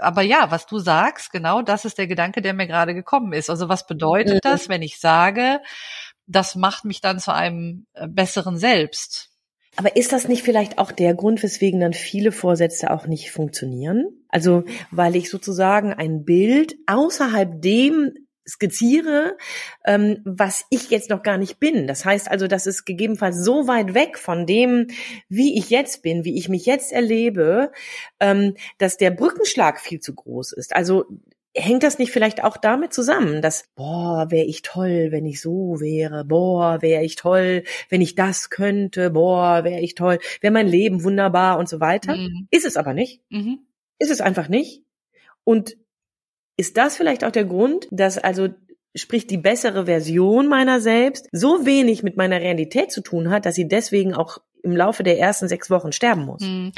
aber 0.00 0.22
ja, 0.22 0.50
was 0.50 0.66
du 0.66 0.78
sagst, 0.78 1.30
genau 1.32 1.62
das 1.62 1.84
ist 1.84 1.98
der 1.98 2.06
Gedanke, 2.06 2.40
der 2.42 2.54
mir 2.54 2.66
gerade 2.66 2.94
gekommen 2.94 3.32
ist. 3.34 3.50
Also 3.50 3.68
was 3.68 3.86
bedeutet 3.86 4.36
mhm. 4.36 4.40
das, 4.42 4.68
wenn 4.68 4.82
ich 4.82 4.98
sage, 4.98 5.60
das 6.26 6.54
macht 6.54 6.84
mich 6.84 7.00
dann 7.00 7.18
zu 7.18 7.32
einem 7.32 7.86
äh, 7.94 8.08
besseren 8.08 8.56
Selbst? 8.56 9.31
Aber 9.76 9.96
ist 9.96 10.12
das 10.12 10.28
nicht 10.28 10.42
vielleicht 10.42 10.78
auch 10.78 10.92
der 10.92 11.14
Grund, 11.14 11.42
weswegen 11.42 11.80
dann 11.80 11.94
viele 11.94 12.30
Vorsätze 12.30 12.90
auch 12.90 13.06
nicht 13.06 13.30
funktionieren? 13.30 14.24
Also, 14.28 14.64
weil 14.90 15.16
ich 15.16 15.30
sozusagen 15.30 15.92
ein 15.92 16.24
Bild 16.24 16.76
außerhalb 16.86 17.62
dem 17.62 18.12
skizziere, 18.46 19.36
ähm, 19.84 20.20
was 20.24 20.64
ich 20.70 20.90
jetzt 20.90 21.10
noch 21.10 21.22
gar 21.22 21.38
nicht 21.38 21.60
bin. 21.60 21.86
Das 21.86 22.04
heißt 22.04 22.30
also, 22.30 22.48
das 22.48 22.66
ist 22.66 22.84
gegebenenfalls 22.84 23.42
so 23.42 23.68
weit 23.68 23.94
weg 23.94 24.18
von 24.18 24.46
dem, 24.46 24.88
wie 25.28 25.56
ich 25.56 25.70
jetzt 25.70 26.02
bin, 26.02 26.24
wie 26.24 26.36
ich 26.36 26.48
mich 26.48 26.66
jetzt 26.66 26.92
erlebe, 26.92 27.70
ähm, 28.20 28.54
dass 28.78 28.96
der 28.96 29.10
Brückenschlag 29.10 29.80
viel 29.80 30.00
zu 30.00 30.14
groß 30.14 30.52
ist. 30.52 30.74
Also 30.74 31.04
hängt 31.54 31.82
das 31.82 31.98
nicht 31.98 32.12
vielleicht 32.12 32.44
auch 32.44 32.56
damit 32.56 32.92
zusammen, 32.92 33.42
dass, 33.42 33.68
boah, 33.74 34.30
wäre 34.30 34.46
ich 34.46 34.62
toll, 34.62 35.08
wenn 35.10 35.26
ich 35.26 35.40
so 35.40 35.80
wäre, 35.80 36.24
boah, 36.24 36.80
wäre 36.80 37.04
ich 37.04 37.16
toll, 37.16 37.64
wenn 37.88 38.00
ich 38.00 38.14
das 38.14 38.50
könnte, 38.50 39.10
boah, 39.10 39.64
wäre 39.64 39.80
ich 39.80 39.94
toll, 39.94 40.18
wäre 40.40 40.52
mein 40.52 40.66
Leben 40.66 41.04
wunderbar 41.04 41.58
und 41.58 41.68
so 41.68 41.80
weiter. 41.80 42.16
Mhm. 42.16 42.48
Ist 42.50 42.64
es 42.64 42.76
aber 42.76 42.94
nicht. 42.94 43.20
Mhm. 43.28 43.66
Ist 43.98 44.10
es 44.10 44.20
einfach 44.20 44.48
nicht. 44.48 44.82
Und 45.44 45.76
ist 46.56 46.76
das 46.76 46.96
vielleicht 46.96 47.24
auch 47.24 47.30
der 47.30 47.44
Grund, 47.44 47.86
dass 47.90 48.18
also 48.18 48.48
sprich 48.94 49.26
die 49.26 49.38
bessere 49.38 49.86
Version 49.86 50.48
meiner 50.48 50.80
selbst 50.80 51.28
so 51.32 51.66
wenig 51.66 52.02
mit 52.02 52.16
meiner 52.16 52.40
Realität 52.40 52.92
zu 52.92 53.00
tun 53.00 53.30
hat, 53.30 53.46
dass 53.46 53.54
sie 53.54 53.68
deswegen 53.68 54.14
auch 54.14 54.38
im 54.62 54.76
Laufe 54.76 55.02
der 55.02 55.18
ersten 55.18 55.48
sechs 55.48 55.70
Wochen 55.70 55.92
sterben 55.92 56.24
muss? 56.24 56.42
Mhm. 56.42 56.72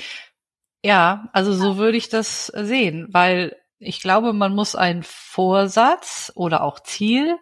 Ja, 0.85 1.29
also 1.33 1.53
so 1.53 1.77
würde 1.77 1.97
ich 1.97 2.09
das 2.09 2.47
sehen, 2.49 3.09
weil 3.11 3.57
ich 3.79 4.01
glaube, 4.01 4.33
man 4.33 4.55
muss 4.55 4.75
einen 4.75 5.03
Vorsatz 5.03 6.33
oder 6.35 6.63
auch 6.63 6.81
Ziel 6.81 7.39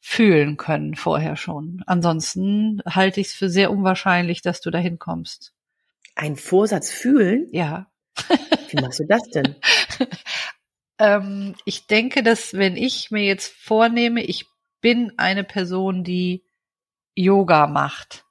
fühlen 0.00 0.56
können 0.56 0.94
vorher 0.94 1.36
schon. 1.36 1.82
Ansonsten 1.86 2.80
halte 2.86 3.20
ich 3.20 3.28
es 3.28 3.32
für 3.34 3.50
sehr 3.50 3.70
unwahrscheinlich, 3.70 4.42
dass 4.42 4.60
du 4.60 4.70
dahin 4.70 4.98
kommst. 4.98 5.52
Ein 6.14 6.36
Vorsatz 6.36 6.90
fühlen? 6.90 7.48
Ja. 7.52 7.90
Wie 8.70 8.80
machst 8.80 9.00
du 9.00 9.06
das 9.06 9.22
denn? 9.28 9.56
ähm, 10.98 11.54
ich 11.64 11.86
denke, 11.86 12.22
dass 12.22 12.54
wenn 12.54 12.76
ich 12.76 13.10
mir 13.10 13.24
jetzt 13.24 13.52
vornehme, 13.52 14.22
ich 14.22 14.46
bin 14.80 15.12
eine 15.18 15.44
Person, 15.44 16.04
die 16.04 16.44
Yoga 17.14 17.66
macht, 17.66 18.24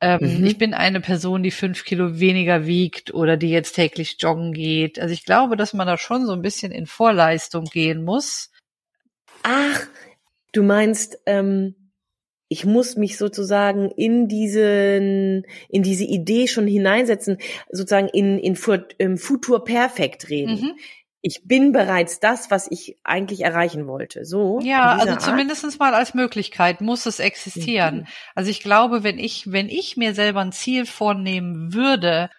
ähm, 0.00 0.38
mhm. 0.38 0.46
Ich 0.46 0.56
bin 0.56 0.72
eine 0.72 1.00
Person, 1.00 1.42
die 1.42 1.50
fünf 1.50 1.84
Kilo 1.84 2.18
weniger 2.18 2.66
wiegt 2.66 3.12
oder 3.12 3.36
die 3.36 3.50
jetzt 3.50 3.74
täglich 3.74 4.16
joggen 4.18 4.52
geht. 4.52 4.98
Also 4.98 5.12
ich 5.12 5.24
glaube, 5.24 5.56
dass 5.56 5.74
man 5.74 5.86
da 5.86 5.98
schon 5.98 6.26
so 6.26 6.32
ein 6.32 6.42
bisschen 6.42 6.72
in 6.72 6.86
Vorleistung 6.86 7.64
gehen 7.64 8.02
muss. 8.02 8.50
Ach, 9.42 9.86
du 10.52 10.62
meinst, 10.62 11.18
ähm, 11.26 11.74
ich 12.48 12.64
muss 12.64 12.96
mich 12.96 13.16
sozusagen 13.18 13.90
in 13.90 14.26
diesen, 14.26 15.44
in 15.68 15.82
diese 15.82 16.04
Idee 16.04 16.48
schon 16.48 16.66
hineinsetzen, 16.66 17.38
sozusagen 17.70 18.08
in, 18.08 18.38
in, 18.38 18.56
Futur 19.18 19.64
perfekt 19.64 20.30
reden. 20.30 20.60
Mhm 20.60 20.74
ich 21.22 21.42
bin 21.44 21.72
bereits 21.72 22.20
das, 22.20 22.50
was 22.50 22.66
ich 22.70 22.98
eigentlich 23.04 23.42
erreichen 23.42 23.86
wollte. 23.86 24.24
So. 24.24 24.60
Ja, 24.62 24.96
also 24.96 25.16
zumindestens 25.16 25.78
mal 25.78 25.94
als 25.94 26.14
Möglichkeit 26.14 26.80
muss 26.80 27.06
es 27.06 27.18
existieren. 27.18 27.96
Mhm. 27.98 28.06
Also 28.34 28.50
ich 28.50 28.60
glaube, 28.60 29.02
wenn 29.02 29.18
ich, 29.18 29.52
wenn 29.52 29.68
ich 29.68 29.96
mir 29.96 30.14
selber 30.14 30.40
ein 30.40 30.52
Ziel 30.52 30.86
vornehmen 30.86 31.74
würde, 31.74 32.30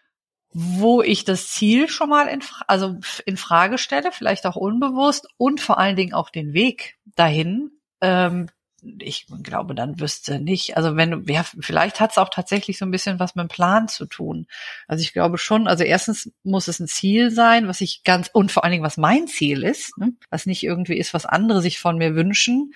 wo 0.54 1.02
ich 1.02 1.24
das 1.24 1.48
Ziel 1.50 1.88
schon 1.88 2.10
mal 2.10 2.28
in, 2.28 2.42
also 2.68 2.98
in 3.26 3.38
Frage 3.38 3.78
stelle, 3.78 4.12
vielleicht 4.12 4.46
auch 4.46 4.56
unbewusst 4.56 5.28
und 5.38 5.62
vor 5.62 5.78
allen 5.78 5.96
Dingen 5.96 6.14
auch 6.14 6.30
den 6.30 6.54
Weg 6.54 6.98
dahin, 7.16 7.72
ähm, 8.02 8.48
ich 8.82 9.28
glaube, 9.44 9.76
dann 9.76 10.00
wüsste 10.00 10.40
nicht. 10.40 10.76
Also 10.76 10.96
wenn 10.96 11.24
ja, 11.28 11.44
vielleicht 11.44 12.00
hat 12.00 12.12
es 12.12 12.18
auch 12.18 12.30
tatsächlich 12.30 12.80
so 12.80 12.86
ein 12.86 12.92
bisschen 12.92 13.20
was 13.20 13.36
mit 13.36 13.44
dem 13.44 13.48
Plan 13.48 13.88
zu 13.88 14.06
tun. 14.08 14.48
Also 14.88 15.04
ich 15.04 15.14
glaube 15.14 15.38
schon, 15.38 15.68
also 15.68 15.84
erstens 15.84 16.32
muss 16.44 16.68
es 16.68 16.80
ein 16.80 16.88
Ziel 16.88 17.30
sein, 17.30 17.68
was 17.68 17.82
ich 17.82 18.04
ganz, 18.04 18.30
und 18.34 18.52
vor 18.52 18.64
allen 18.64 18.72
Dingen, 18.72 18.84
was 18.84 18.98
mein 18.98 19.28
Ziel 19.28 19.64
ist, 19.64 19.98
ne? 19.98 20.14
was 20.30 20.48
nicht 20.48 20.64
irgendwie 20.64 20.98
ist, 20.98 21.14
was 21.14 21.26
andere 21.28 21.62
sich 21.62 21.80
von 21.80 21.98
mir 21.98 22.16
wünschen. 22.16 22.74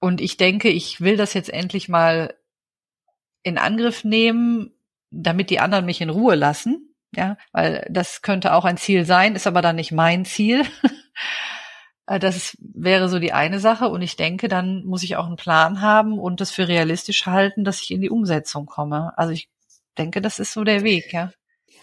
Und 0.00 0.20
ich 0.20 0.36
denke, 0.36 0.70
ich 0.70 1.00
will 1.00 1.16
das 1.16 1.34
jetzt 1.34 1.50
endlich 1.50 1.88
mal 1.88 2.34
in 3.42 3.58
Angriff 3.58 4.04
nehmen, 4.04 4.72
damit 5.10 5.50
die 5.50 5.60
anderen 5.60 5.84
mich 5.84 6.00
in 6.00 6.10
Ruhe 6.10 6.34
lassen. 6.34 6.94
Ja, 7.14 7.36
weil 7.52 7.86
das 7.90 8.22
könnte 8.22 8.54
auch 8.54 8.64
ein 8.64 8.76
Ziel 8.76 9.04
sein, 9.04 9.36
ist 9.36 9.46
aber 9.46 9.62
dann 9.62 9.76
nicht 9.76 9.92
mein 9.92 10.24
Ziel. 10.24 10.64
Äh, 12.06 12.18
das 12.18 12.56
wäre 12.60 13.08
so 13.08 13.18
die 13.18 13.32
eine 13.32 13.60
Sache. 13.60 13.88
Und 13.88 14.02
ich 14.02 14.16
denke, 14.16 14.48
dann 14.48 14.84
muss 14.84 15.02
ich 15.02 15.16
auch 15.16 15.26
einen 15.26 15.36
Plan 15.36 15.80
haben 15.80 16.18
und 16.18 16.40
das 16.40 16.50
für 16.50 16.68
realistisch 16.68 17.26
halten, 17.26 17.64
dass 17.64 17.80
ich 17.82 17.90
in 17.90 18.00
die 18.00 18.10
Umsetzung 18.10 18.66
komme. 18.66 19.16
Also 19.16 19.32
ich 19.32 19.48
denke, 19.98 20.20
das 20.20 20.38
ist 20.38 20.52
so 20.52 20.64
der 20.64 20.82
Weg, 20.82 21.12
ja. 21.12 21.32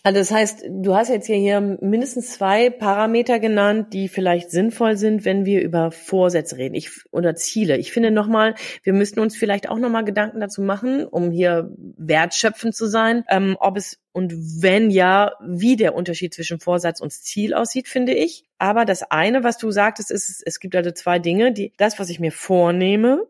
Also 0.04 0.20
das 0.20 0.32
heißt, 0.32 0.66
du 0.68 0.96
hast 0.96 1.10
jetzt 1.10 1.28
hier 1.28 1.62
mindestens 1.62 2.32
zwei 2.32 2.72
Parameter 2.72 3.40
genannt, 3.40 3.94
die 3.94 4.08
vielleicht 4.08 4.50
sinnvoll 4.50 4.98
sind, 4.98 5.26
wenn 5.26 5.46
wir 5.46 5.62
über 5.62 5.92
Vorsätze 5.92 6.58
reden 6.58 6.74
ich, 6.74 6.90
oder 7.12 7.36
Ziele. 7.36 7.78
Ich 7.78 7.92
finde 7.92 8.10
nochmal, 8.10 8.56
wir 8.82 8.94
müssten 8.94 9.20
uns 9.20 9.36
vielleicht 9.36 9.70
auch 9.70 9.78
nochmal 9.78 10.04
Gedanken 10.04 10.40
dazu 10.40 10.64
machen, 10.64 11.06
um 11.06 11.30
hier 11.30 11.72
wertschöpfend 11.78 12.76
zu 12.76 12.88
sein, 12.88 13.24
ähm, 13.30 13.58
ob 13.60 13.78
es 13.78 14.00
und 14.14 14.34
wenn 14.62 14.90
ja, 14.90 15.34
wie 15.40 15.78
der 15.78 15.96
Unterschied 15.96 16.34
zwischen 16.34 16.60
Vorsatz 16.60 17.00
und 17.00 17.14
Ziel 17.14 17.54
aussieht, 17.54 17.88
finde 17.88 18.14
ich. 18.14 18.44
Aber 18.58 18.84
das 18.84 19.04
eine, 19.04 19.44
was 19.44 19.58
du 19.58 19.72
sagtest, 19.72 20.12
ist, 20.12 20.44
es 20.46 20.60
gibt 20.60 20.76
also 20.76 20.92
zwei 20.92 21.20
Dinge, 21.20 21.54
die, 21.54 21.74
das, 21.78 21.98
was 21.98 22.10
ich 22.10 22.20
mir 22.20 22.34
vornehme, 22.34 23.26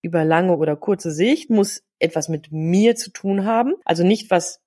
über 0.00 0.24
lange 0.24 0.56
oder 0.56 0.76
kurze 0.76 1.10
Sicht, 1.10 1.50
muss 1.50 1.82
etwas 1.98 2.28
mit 2.28 2.52
mir 2.52 2.96
zu 2.96 3.10
tun 3.10 3.44
haben. 3.44 3.74
Also 3.84 4.04
nicht 4.04 4.30
was 4.30 4.63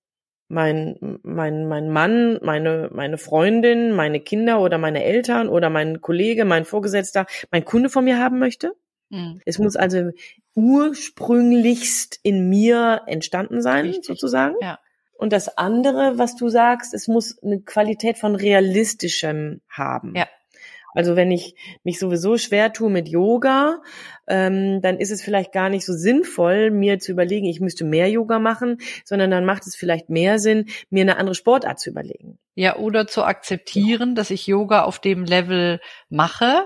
mein, 0.47 1.19
mein, 1.23 1.67
mein 1.67 1.89
Mann, 1.89 2.39
meine, 2.41 2.89
meine 2.93 3.17
Freundin, 3.17 3.91
meine 3.91 4.19
Kinder 4.19 4.61
oder 4.61 4.77
meine 4.77 5.03
Eltern 5.03 5.49
oder 5.49 5.69
mein 5.69 6.01
Kollege, 6.01 6.45
mein 6.45 6.65
Vorgesetzter, 6.65 7.25
mein 7.51 7.65
Kunde 7.65 7.89
von 7.89 8.05
mir 8.05 8.19
haben 8.19 8.39
möchte. 8.39 8.73
Mhm. 9.09 9.41
Es 9.45 9.59
muss 9.59 9.75
also 9.75 10.11
ursprünglichst 10.55 12.19
in 12.23 12.49
mir 12.49 13.01
entstanden 13.07 13.61
sein, 13.61 13.85
Richtig. 13.85 14.05
sozusagen. 14.05 14.55
Ja. 14.61 14.79
Und 15.17 15.33
das 15.33 15.57
andere, 15.57 16.17
was 16.17 16.35
du 16.35 16.47
sagst, 16.49 16.93
es 16.93 17.07
muss 17.07 17.41
eine 17.41 17.61
Qualität 17.61 18.17
von 18.17 18.35
realistischem 18.35 19.61
haben. 19.69 20.15
Ja. 20.15 20.27
Also 20.97 21.15
wenn 21.15 21.29
ich 21.29 21.53
mich 21.83 21.99
sowieso 21.99 22.39
schwer 22.39 22.73
tue 22.73 22.89
mit 22.89 23.07
Yoga, 23.07 23.83
ähm, 24.27 24.81
dann 24.81 24.97
ist 24.97 25.11
es 25.11 25.21
vielleicht 25.21 25.51
gar 25.51 25.69
nicht 25.69 25.85
so 25.85 25.93
sinnvoll, 25.93 26.71
mir 26.71 26.97
zu 26.97 27.11
überlegen, 27.11 27.45
ich 27.45 27.59
müsste 27.59 27.85
mehr 27.85 28.09
Yoga 28.09 28.39
machen, 28.39 28.79
sondern 29.05 29.29
dann 29.29 29.45
macht 29.45 29.67
es 29.67 29.75
vielleicht 29.75 30.09
mehr 30.09 30.39
Sinn, 30.39 30.65
mir 30.89 31.03
eine 31.03 31.17
andere 31.17 31.35
Sportart 31.35 31.79
zu 31.79 31.91
überlegen. 31.91 32.39
Ja, 32.55 32.77
oder 32.77 33.05
zu 33.05 33.23
akzeptieren, 33.23 34.15
dass 34.15 34.31
ich 34.31 34.47
Yoga 34.47 34.85
auf 34.85 34.97
dem 34.97 35.23
Level 35.23 35.79
mache, 36.09 36.65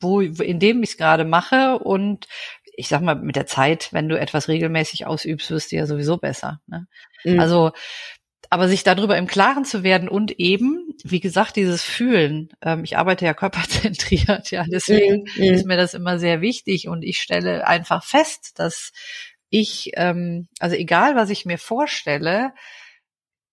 wo, 0.00 0.20
in 0.20 0.60
dem 0.60 0.84
ich 0.84 0.90
es 0.90 0.96
gerade 0.96 1.24
mache 1.24 1.80
und 1.80 2.28
ich 2.76 2.86
sag 2.86 3.00
mal, 3.00 3.16
mit 3.16 3.34
der 3.34 3.46
Zeit, 3.46 3.88
wenn 3.92 4.08
du 4.08 4.16
etwas 4.16 4.46
regelmäßig 4.48 5.06
ausübst, 5.06 5.50
wirst 5.50 5.72
du 5.72 5.76
ja 5.76 5.86
sowieso 5.86 6.18
besser. 6.18 6.60
Ne? 6.68 6.86
Mhm. 7.24 7.40
Also 7.40 7.72
aber 8.50 8.68
sich 8.68 8.84
darüber 8.84 9.16
im 9.16 9.26
Klaren 9.26 9.64
zu 9.64 9.82
werden 9.82 10.08
und 10.08 10.38
eben, 10.38 10.94
wie 11.04 11.20
gesagt, 11.20 11.56
dieses 11.56 11.82
Fühlen. 11.82 12.50
Ähm, 12.62 12.84
ich 12.84 12.96
arbeite 12.96 13.24
ja 13.24 13.34
körperzentriert, 13.34 14.50
ja, 14.50 14.64
deswegen 14.66 15.24
mm, 15.36 15.42
ist 15.42 15.66
mir 15.66 15.76
das 15.76 15.94
immer 15.94 16.18
sehr 16.18 16.40
wichtig 16.40 16.88
und 16.88 17.02
ich 17.02 17.20
stelle 17.20 17.66
einfach 17.66 18.04
fest, 18.04 18.58
dass 18.58 18.92
ich, 19.50 19.92
ähm, 19.94 20.48
also 20.58 20.76
egal 20.76 21.16
was 21.16 21.30
ich 21.30 21.46
mir 21.46 21.58
vorstelle, 21.58 22.52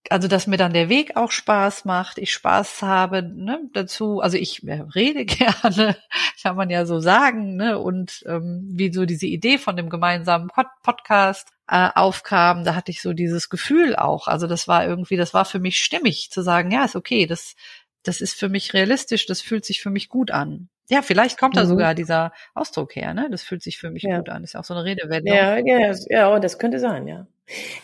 also 0.10 0.28
dass 0.28 0.48
mir 0.48 0.58
dann 0.58 0.74
der 0.74 0.90
Weg 0.90 1.16
auch 1.16 1.32
Spaß 1.32 1.86
macht, 1.86 2.18
ich 2.18 2.34
Spaß 2.34 2.82
habe 2.82 3.24
ne, 3.24 3.60
dazu. 3.74 4.20
Also 4.20 4.38
ich 4.38 4.64
rede 4.96 5.26
gerne, 5.26 5.96
kann 6.42 6.56
man 6.56 6.70
ja 6.70 6.86
so 6.86 7.00
sagen, 7.00 7.56
ne? 7.56 7.80
Und 7.80 8.24
ähm, 8.28 8.68
wie 8.72 8.92
so 8.92 9.06
diese 9.06 9.28
Idee 9.28 9.58
von 9.58 9.76
dem 9.78 9.90
gemeinsamen 9.90 10.50
Podcast 10.84 11.50
äh, 11.70 11.90
aufkam, 11.96 12.64
da 12.64 12.76
hatte 12.76 12.92
ich 12.92 13.02
so 13.02 13.14
dieses 13.14 13.50
Gefühl 13.50 13.96
auch. 13.96 14.28
Also 14.28 14.48
das 14.48 14.68
war 14.68 14.86
irgendwie, 14.86 15.16
das 15.16 15.34
war 15.34 15.46
für 15.46 15.60
mich 15.60 15.80
stimmig 15.80 16.30
zu 16.32 16.42
sagen, 16.42 16.72
ja, 16.72 16.86
ist 16.86 16.96
okay, 16.96 17.26
das 17.26 17.56
das 18.04 18.20
ist 18.20 18.38
für 18.38 18.50
mich 18.50 18.74
realistisch, 18.74 19.26
das 19.26 19.42
fühlt 19.42 19.64
sich 19.66 19.82
für 19.82 19.90
mich 19.90 20.10
gut 20.10 20.30
an. 20.30 20.70
Ja, 20.90 21.02
vielleicht 21.02 21.40
kommt 21.40 21.56
da 21.56 21.64
mhm. 21.64 21.70
sogar 21.70 21.96
dieser 21.96 22.34
Ausdruck 22.54 22.96
her, 22.96 23.14
ne? 23.14 23.30
Das 23.32 23.42
fühlt 23.42 23.64
sich 23.64 23.78
für 23.78 23.90
mich 23.90 24.04
ja. 24.04 24.18
gut 24.18 24.28
an. 24.30 24.44
Ist 24.44 24.54
ja 24.54 24.60
auch 24.60 24.66
so 24.66 24.74
eine 24.74 24.84
Redewendung. 24.84 25.34
Ja, 25.34 25.58
ja, 25.58 25.96
ja, 26.10 26.40
das 26.40 26.60
könnte 26.60 26.80
sein, 26.80 27.08
ja. 27.08 27.26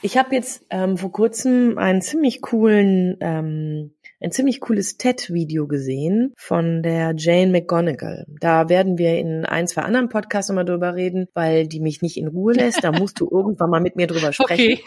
Ich 0.01 0.17
habe 0.17 0.35
jetzt 0.35 0.65
ähm, 0.69 0.97
vor 0.97 1.11
kurzem 1.11 1.77
einen 1.77 2.01
ziemlich 2.01 2.41
coolen 2.41 3.17
ähm, 3.19 3.93
ein 4.21 4.31
ziemlich 4.31 4.59
cooles 4.59 4.97
TED-Video 4.97 5.67
gesehen 5.67 6.33
von 6.35 6.83
der 6.83 7.13
Jane 7.15 7.51
McGonigal. 7.51 8.25
Da 8.39 8.67
werden 8.67 8.97
wir 8.97 9.17
in 9.17 9.45
ein, 9.45 9.67
zwei 9.67 9.83
anderen 9.83 10.09
Podcasts 10.09 10.49
nochmal 10.49 10.65
drüber 10.65 10.95
reden, 10.95 11.27
weil 11.33 11.67
die 11.67 11.79
mich 11.79 12.01
nicht 12.01 12.17
in 12.17 12.27
Ruhe 12.27 12.53
lässt. 12.53 12.83
Da 12.83 12.91
musst 12.91 13.19
du 13.19 13.29
irgendwann 13.31 13.69
mal 13.69 13.79
mit 13.79 13.95
mir 13.95 14.07
drüber 14.07 14.33
sprechen. 14.33 14.73
Okay. 14.73 14.83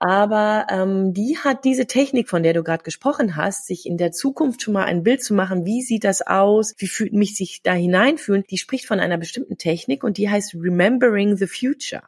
Aber 0.00 0.66
ähm, 0.70 1.12
die 1.12 1.36
hat 1.38 1.64
diese 1.64 1.86
Technik, 1.86 2.28
von 2.28 2.44
der 2.44 2.54
du 2.54 2.62
gerade 2.62 2.84
gesprochen 2.84 3.34
hast, 3.36 3.66
sich 3.66 3.84
in 3.84 3.98
der 3.98 4.12
Zukunft 4.12 4.62
schon 4.62 4.74
mal 4.74 4.84
ein 4.84 5.02
Bild 5.02 5.22
zu 5.24 5.34
machen, 5.34 5.66
wie 5.66 5.82
sieht 5.82 6.04
das 6.04 6.22
aus, 6.22 6.74
wie 6.78 6.86
fühlt 6.86 7.12
mich 7.12 7.34
sich 7.34 7.62
da 7.62 7.72
hineinfühlen, 7.72 8.44
die 8.48 8.58
spricht 8.58 8.86
von 8.86 9.00
einer 9.00 9.18
bestimmten 9.18 9.58
Technik 9.58 10.04
und 10.04 10.16
die 10.16 10.30
heißt 10.30 10.54
Remembering 10.54 11.36
the 11.36 11.48
Future. 11.48 12.04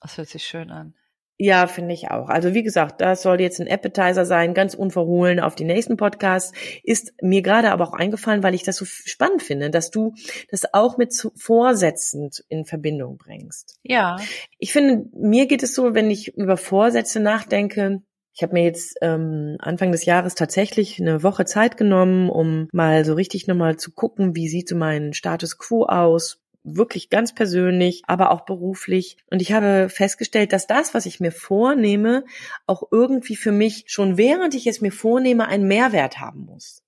Das 0.00 0.18
hört 0.18 0.28
sich 0.28 0.44
schön 0.44 0.70
an. 0.70 0.94
Ja, 1.36 1.66
finde 1.66 1.94
ich 1.94 2.10
auch. 2.10 2.28
Also 2.28 2.54
wie 2.54 2.62
gesagt, 2.62 3.00
das 3.00 3.22
soll 3.22 3.40
jetzt 3.40 3.60
ein 3.60 3.68
Appetizer 3.68 4.24
sein, 4.24 4.54
ganz 4.54 4.74
unverhohlen 4.74 5.40
auf 5.40 5.56
die 5.56 5.64
nächsten 5.64 5.96
Podcasts. 5.96 6.52
Ist 6.84 7.12
mir 7.20 7.42
gerade 7.42 7.72
aber 7.72 7.88
auch 7.88 7.92
eingefallen, 7.92 8.44
weil 8.44 8.54
ich 8.54 8.62
das 8.62 8.76
so 8.76 8.84
spannend 8.84 9.42
finde, 9.42 9.70
dass 9.70 9.90
du 9.90 10.14
das 10.50 10.72
auch 10.72 10.96
mit 10.96 11.12
Vorsätzen 11.34 12.30
in 12.48 12.64
Verbindung 12.64 13.18
bringst. 13.18 13.80
Ja. 13.82 14.16
Ich 14.58 14.72
finde, 14.72 15.06
mir 15.12 15.46
geht 15.46 15.64
es 15.64 15.74
so, 15.74 15.94
wenn 15.94 16.10
ich 16.10 16.36
über 16.36 16.56
Vorsätze 16.56 17.18
nachdenke, 17.18 18.02
ich 18.36 18.42
habe 18.42 18.54
mir 18.54 18.64
jetzt 18.64 18.96
ähm, 19.00 19.56
Anfang 19.60 19.92
des 19.92 20.04
Jahres 20.06 20.34
tatsächlich 20.34 21.00
eine 21.00 21.22
Woche 21.22 21.44
Zeit 21.44 21.76
genommen, 21.76 22.28
um 22.30 22.68
mal 22.72 23.04
so 23.04 23.14
richtig 23.14 23.46
nochmal 23.46 23.76
zu 23.76 23.92
gucken, 23.92 24.34
wie 24.34 24.48
sieht 24.48 24.68
so 24.68 24.74
mein 24.74 25.12
Status 25.12 25.56
quo 25.56 25.84
aus, 25.84 26.43
wirklich 26.64 27.10
ganz 27.10 27.34
persönlich, 27.34 28.02
aber 28.06 28.30
auch 28.30 28.46
beruflich. 28.46 29.18
Und 29.30 29.40
ich 29.42 29.52
habe 29.52 29.88
festgestellt, 29.90 30.52
dass 30.52 30.66
das, 30.66 30.94
was 30.94 31.06
ich 31.06 31.20
mir 31.20 31.30
vornehme, 31.30 32.24
auch 32.66 32.82
irgendwie 32.90 33.36
für 33.36 33.52
mich 33.52 33.84
schon 33.86 34.16
während 34.16 34.54
ich 34.54 34.66
es 34.66 34.80
mir 34.80 34.92
vornehme, 34.92 35.46
einen 35.46 35.68
Mehrwert 35.68 36.18
haben 36.18 36.46
muss. 36.46 36.82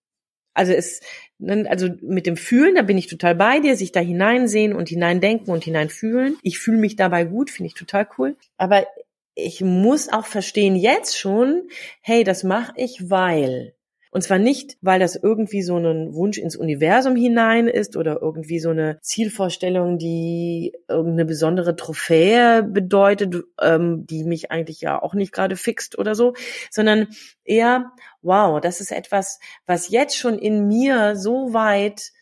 Also 0.54 0.72
es, 0.72 1.00
ne, 1.38 1.66
also 1.68 1.90
mit 2.00 2.26
dem 2.26 2.38
Fühlen, 2.38 2.74
da 2.74 2.82
bin 2.82 2.96
ich 2.96 3.08
total 3.08 3.34
bei 3.34 3.60
dir, 3.60 3.76
sich 3.76 3.92
da 3.92 4.00
hineinsehen 4.00 4.72
und 4.72 4.88
hineindenken 4.88 5.52
und 5.52 5.62
hineinfühlen. 5.62 6.38
Ich 6.42 6.58
fühle 6.58 6.78
mich 6.78 6.96
dabei 6.96 7.24
gut, 7.24 7.50
finde 7.50 7.68
ich 7.68 7.74
total 7.74 8.08
cool. 8.16 8.36
Aber 8.56 8.86
ich 9.34 9.60
muss 9.60 10.10
auch 10.10 10.24
verstehen 10.24 10.74
jetzt 10.74 11.18
schon, 11.18 11.68
hey, 12.00 12.24
das 12.24 12.42
mache 12.42 12.72
ich, 12.76 13.10
weil 13.10 13.75
und 14.16 14.22
zwar 14.22 14.38
nicht, 14.38 14.78
weil 14.80 14.98
das 14.98 15.14
irgendwie 15.14 15.60
so 15.60 15.76
ein 15.76 16.14
Wunsch 16.14 16.38
ins 16.38 16.56
Universum 16.56 17.16
hinein 17.16 17.68
ist 17.68 17.98
oder 17.98 18.22
irgendwie 18.22 18.60
so 18.60 18.70
eine 18.70 18.98
Zielvorstellung, 19.02 19.98
die 19.98 20.72
irgendeine 20.88 21.26
besondere 21.26 21.76
Trophäe 21.76 22.62
bedeutet, 22.62 23.44
ähm, 23.60 24.06
die 24.06 24.24
mich 24.24 24.50
eigentlich 24.50 24.80
ja 24.80 25.02
auch 25.02 25.12
nicht 25.12 25.32
gerade 25.32 25.54
fixt 25.54 25.98
oder 25.98 26.14
so, 26.14 26.32
sondern 26.70 27.08
eher, 27.44 27.92
wow, 28.22 28.58
das 28.58 28.80
ist 28.80 28.90
etwas, 28.90 29.38
was 29.66 29.90
jetzt 29.90 30.16
schon 30.16 30.38
in 30.38 30.66
mir 30.66 31.14
so 31.14 31.52
weit 31.52 32.12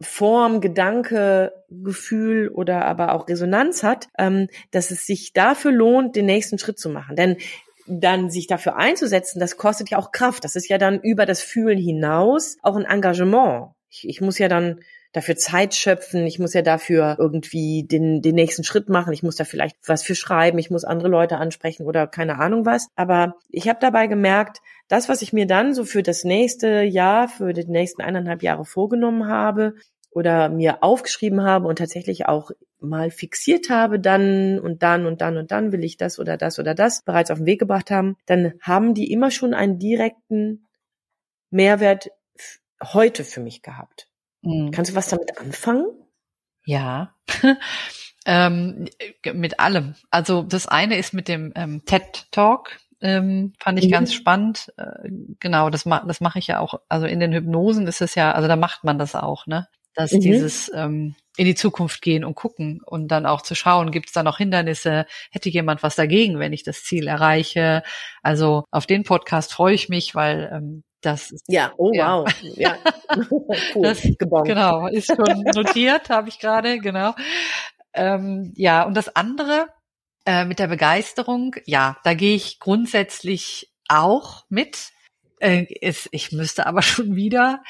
Form, 0.00 0.60
Gedanke, 0.60 1.52
Gefühl 1.70 2.48
oder 2.48 2.84
aber 2.84 3.14
auch 3.14 3.28
Resonanz 3.28 3.84
hat, 3.84 4.08
ähm, 4.18 4.48
dass 4.72 4.90
es 4.90 5.06
sich 5.06 5.34
dafür 5.34 5.70
lohnt, 5.70 6.16
den 6.16 6.26
nächsten 6.26 6.58
Schritt 6.58 6.80
zu 6.80 6.88
machen. 6.90 7.14
Denn 7.14 7.36
dann 7.88 8.30
sich 8.30 8.46
dafür 8.46 8.76
einzusetzen, 8.76 9.40
das 9.40 9.56
kostet 9.56 9.90
ja 9.90 9.98
auch 9.98 10.12
Kraft. 10.12 10.44
Das 10.44 10.56
ist 10.56 10.68
ja 10.68 10.78
dann 10.78 11.00
über 11.00 11.26
das 11.26 11.40
Fühlen 11.40 11.78
hinaus 11.78 12.56
auch 12.62 12.76
ein 12.76 12.84
Engagement. 12.84 13.72
Ich, 13.90 14.08
ich 14.08 14.20
muss 14.20 14.38
ja 14.38 14.48
dann 14.48 14.80
dafür 15.12 15.36
Zeit 15.36 15.74
schöpfen, 15.74 16.26
ich 16.26 16.38
muss 16.38 16.52
ja 16.52 16.60
dafür 16.60 17.16
irgendwie 17.18 17.84
den, 17.84 18.20
den 18.20 18.34
nächsten 18.34 18.62
Schritt 18.62 18.90
machen, 18.90 19.14
ich 19.14 19.22
muss 19.22 19.36
da 19.36 19.44
vielleicht 19.44 19.76
was 19.86 20.02
für 20.02 20.14
schreiben, 20.14 20.58
ich 20.58 20.70
muss 20.70 20.84
andere 20.84 21.08
Leute 21.08 21.38
ansprechen 21.38 21.86
oder 21.86 22.06
keine 22.06 22.38
Ahnung 22.38 22.66
was. 22.66 22.88
Aber 22.94 23.34
ich 23.48 23.68
habe 23.68 23.78
dabei 23.80 24.06
gemerkt, 24.06 24.58
das, 24.88 25.08
was 25.08 25.22
ich 25.22 25.32
mir 25.32 25.46
dann 25.46 25.72
so 25.74 25.84
für 25.84 26.02
das 26.02 26.24
nächste 26.24 26.82
Jahr, 26.82 27.28
für 27.28 27.54
die 27.54 27.64
nächsten 27.64 28.02
eineinhalb 28.02 28.42
Jahre 28.42 28.66
vorgenommen 28.66 29.28
habe, 29.28 29.74
oder 30.10 30.48
mir 30.48 30.82
aufgeschrieben 30.82 31.44
habe 31.44 31.68
und 31.68 31.78
tatsächlich 31.78 32.26
auch 32.26 32.50
mal 32.80 33.10
fixiert 33.10 33.70
habe, 33.70 33.98
dann 33.98 34.58
und 34.58 34.82
dann 34.82 35.06
und 35.06 35.20
dann 35.20 35.36
und 35.36 35.50
dann 35.50 35.72
will 35.72 35.84
ich 35.84 35.96
das 35.96 36.18
oder 36.18 36.36
das 36.36 36.58
oder 36.58 36.74
das 36.74 37.02
bereits 37.02 37.30
auf 37.30 37.38
den 37.38 37.46
Weg 37.46 37.58
gebracht 37.58 37.90
haben, 37.90 38.16
dann 38.26 38.54
haben 38.60 38.94
die 38.94 39.12
immer 39.12 39.30
schon 39.30 39.54
einen 39.54 39.78
direkten 39.78 40.66
Mehrwert 41.50 42.10
heute 42.82 43.24
für 43.24 43.40
mich 43.40 43.62
gehabt. 43.62 44.08
Mhm. 44.42 44.70
Kannst 44.70 44.92
du 44.92 44.94
was 44.94 45.08
damit 45.08 45.38
anfangen? 45.38 45.86
Ja. 46.64 47.14
ähm, 48.26 48.86
mit 49.32 49.58
allem. 49.58 49.94
Also 50.10 50.42
das 50.42 50.66
eine 50.66 50.96
ist 50.96 51.14
mit 51.14 51.28
dem 51.28 51.52
ähm, 51.56 51.84
TED 51.84 52.26
Talk. 52.30 52.78
Ähm, 53.00 53.52
fand 53.60 53.78
ich 53.78 53.86
mhm. 53.86 53.92
ganz 53.92 54.12
spannend. 54.12 54.72
Äh, 54.76 55.08
genau, 55.40 55.70
das, 55.70 55.86
ma 55.86 56.04
das 56.06 56.20
mache 56.20 56.38
ich 56.38 56.48
ja 56.48 56.60
auch. 56.60 56.80
Also 56.88 57.06
in 57.06 57.20
den 57.20 57.32
Hypnosen 57.32 57.86
ist 57.86 58.00
es 58.00 58.14
ja, 58.14 58.32
also 58.32 58.48
da 58.48 58.56
macht 58.56 58.84
man 58.84 58.98
das 58.98 59.14
auch, 59.14 59.46
ne? 59.46 59.68
Dass 59.94 60.12
mhm. 60.12 60.20
dieses 60.20 60.70
ähm, 60.74 61.14
in 61.36 61.44
die 61.44 61.54
Zukunft 61.54 62.02
gehen 62.02 62.24
und 62.24 62.34
gucken 62.34 62.80
und 62.84 63.08
dann 63.08 63.24
auch 63.24 63.42
zu 63.42 63.54
schauen, 63.54 63.92
gibt 63.92 64.08
es 64.08 64.12
da 64.12 64.22
noch 64.22 64.38
Hindernisse, 64.38 65.06
hätte 65.30 65.48
jemand 65.48 65.82
was 65.82 65.94
dagegen, 65.94 66.38
wenn 66.38 66.52
ich 66.52 66.64
das 66.64 66.82
Ziel 66.82 67.06
erreiche. 67.06 67.82
Also 68.22 68.64
auf 68.70 68.86
den 68.86 69.04
Podcast 69.04 69.52
freue 69.52 69.74
ich 69.74 69.88
mich, 69.88 70.14
weil 70.14 70.50
ähm, 70.52 70.82
das 71.00 71.30
ist, 71.30 71.44
ja, 71.46 71.72
oh 71.76 71.92
ja. 71.92 72.18
wow, 72.18 72.28
ja, 72.56 72.76
cool. 73.74 73.82
das, 73.82 74.02
genau, 74.44 74.88
ist 74.88 75.06
schon 75.06 75.44
notiert, 75.54 76.08
habe 76.10 76.28
ich 76.28 76.40
gerade, 76.40 76.80
genau. 76.80 77.14
Ähm, 77.94 78.52
ja, 78.56 78.82
und 78.82 78.94
das 78.94 79.14
andere 79.14 79.68
äh, 80.26 80.44
mit 80.44 80.58
der 80.58 80.66
Begeisterung, 80.66 81.54
ja, 81.66 81.98
da 82.02 82.14
gehe 82.14 82.34
ich 82.34 82.58
grundsätzlich 82.58 83.72
auch 83.88 84.44
mit. 84.48 84.90
Äh, 85.40 85.66
ist, 85.80 86.08
ich 86.10 86.32
müsste 86.32 86.66
aber 86.66 86.82
schon 86.82 87.14
wieder 87.14 87.62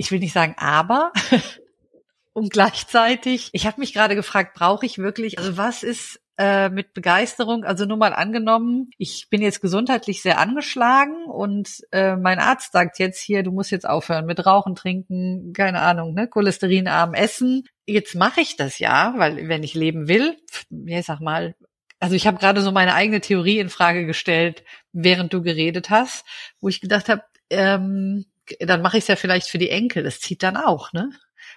ich 0.00 0.10
will 0.10 0.18
nicht 0.18 0.32
sagen 0.32 0.54
aber, 0.56 1.12
und 2.32 2.50
gleichzeitig, 2.50 3.50
ich 3.52 3.66
habe 3.66 3.80
mich 3.80 3.92
gerade 3.92 4.14
gefragt, 4.14 4.54
brauche 4.54 4.86
ich 4.86 4.96
wirklich, 4.96 5.38
also 5.38 5.58
was 5.58 5.82
ist 5.82 6.22
äh, 6.38 6.70
mit 6.70 6.94
Begeisterung, 6.94 7.64
also 7.64 7.84
nur 7.84 7.98
mal 7.98 8.14
angenommen, 8.14 8.88
ich 8.96 9.28
bin 9.28 9.42
jetzt 9.42 9.60
gesundheitlich 9.60 10.22
sehr 10.22 10.38
angeschlagen 10.38 11.26
und 11.26 11.68
äh, 11.92 12.16
mein 12.16 12.38
Arzt 12.38 12.72
sagt 12.72 12.98
jetzt 12.98 13.20
hier, 13.20 13.42
du 13.42 13.52
musst 13.52 13.70
jetzt 13.70 13.86
aufhören 13.86 14.24
mit 14.24 14.46
Rauchen, 14.46 14.74
Trinken, 14.74 15.52
keine 15.52 15.82
Ahnung, 15.82 16.14
ne, 16.14 16.28
cholesterinarm 16.28 17.12
essen. 17.12 17.64
Jetzt 17.84 18.14
mache 18.14 18.40
ich 18.40 18.56
das 18.56 18.78
ja, 18.78 19.12
weil 19.18 19.50
wenn 19.50 19.62
ich 19.62 19.74
leben 19.74 20.08
will, 20.08 20.34
ja, 20.70 21.00
ich 21.00 21.06
sag 21.06 21.20
mal, 21.20 21.54
also 21.98 22.14
ich 22.14 22.26
habe 22.26 22.38
gerade 22.38 22.62
so 22.62 22.72
meine 22.72 22.94
eigene 22.94 23.20
Theorie 23.20 23.58
in 23.58 23.68
Frage 23.68 24.06
gestellt, 24.06 24.64
während 24.92 25.34
du 25.34 25.42
geredet 25.42 25.90
hast, 25.90 26.24
wo 26.58 26.70
ich 26.70 26.80
gedacht 26.80 27.10
habe, 27.10 27.22
ähm, 27.50 28.24
dann 28.60 28.82
mache 28.82 28.98
ich 28.98 29.04
es 29.04 29.08
ja 29.08 29.16
vielleicht 29.16 29.48
für 29.48 29.58
die 29.58 29.70
Enkel. 29.70 30.02
Das 30.02 30.20
zieht 30.20 30.42
dann 30.42 30.56
auch, 30.56 30.92
ne? 30.92 31.10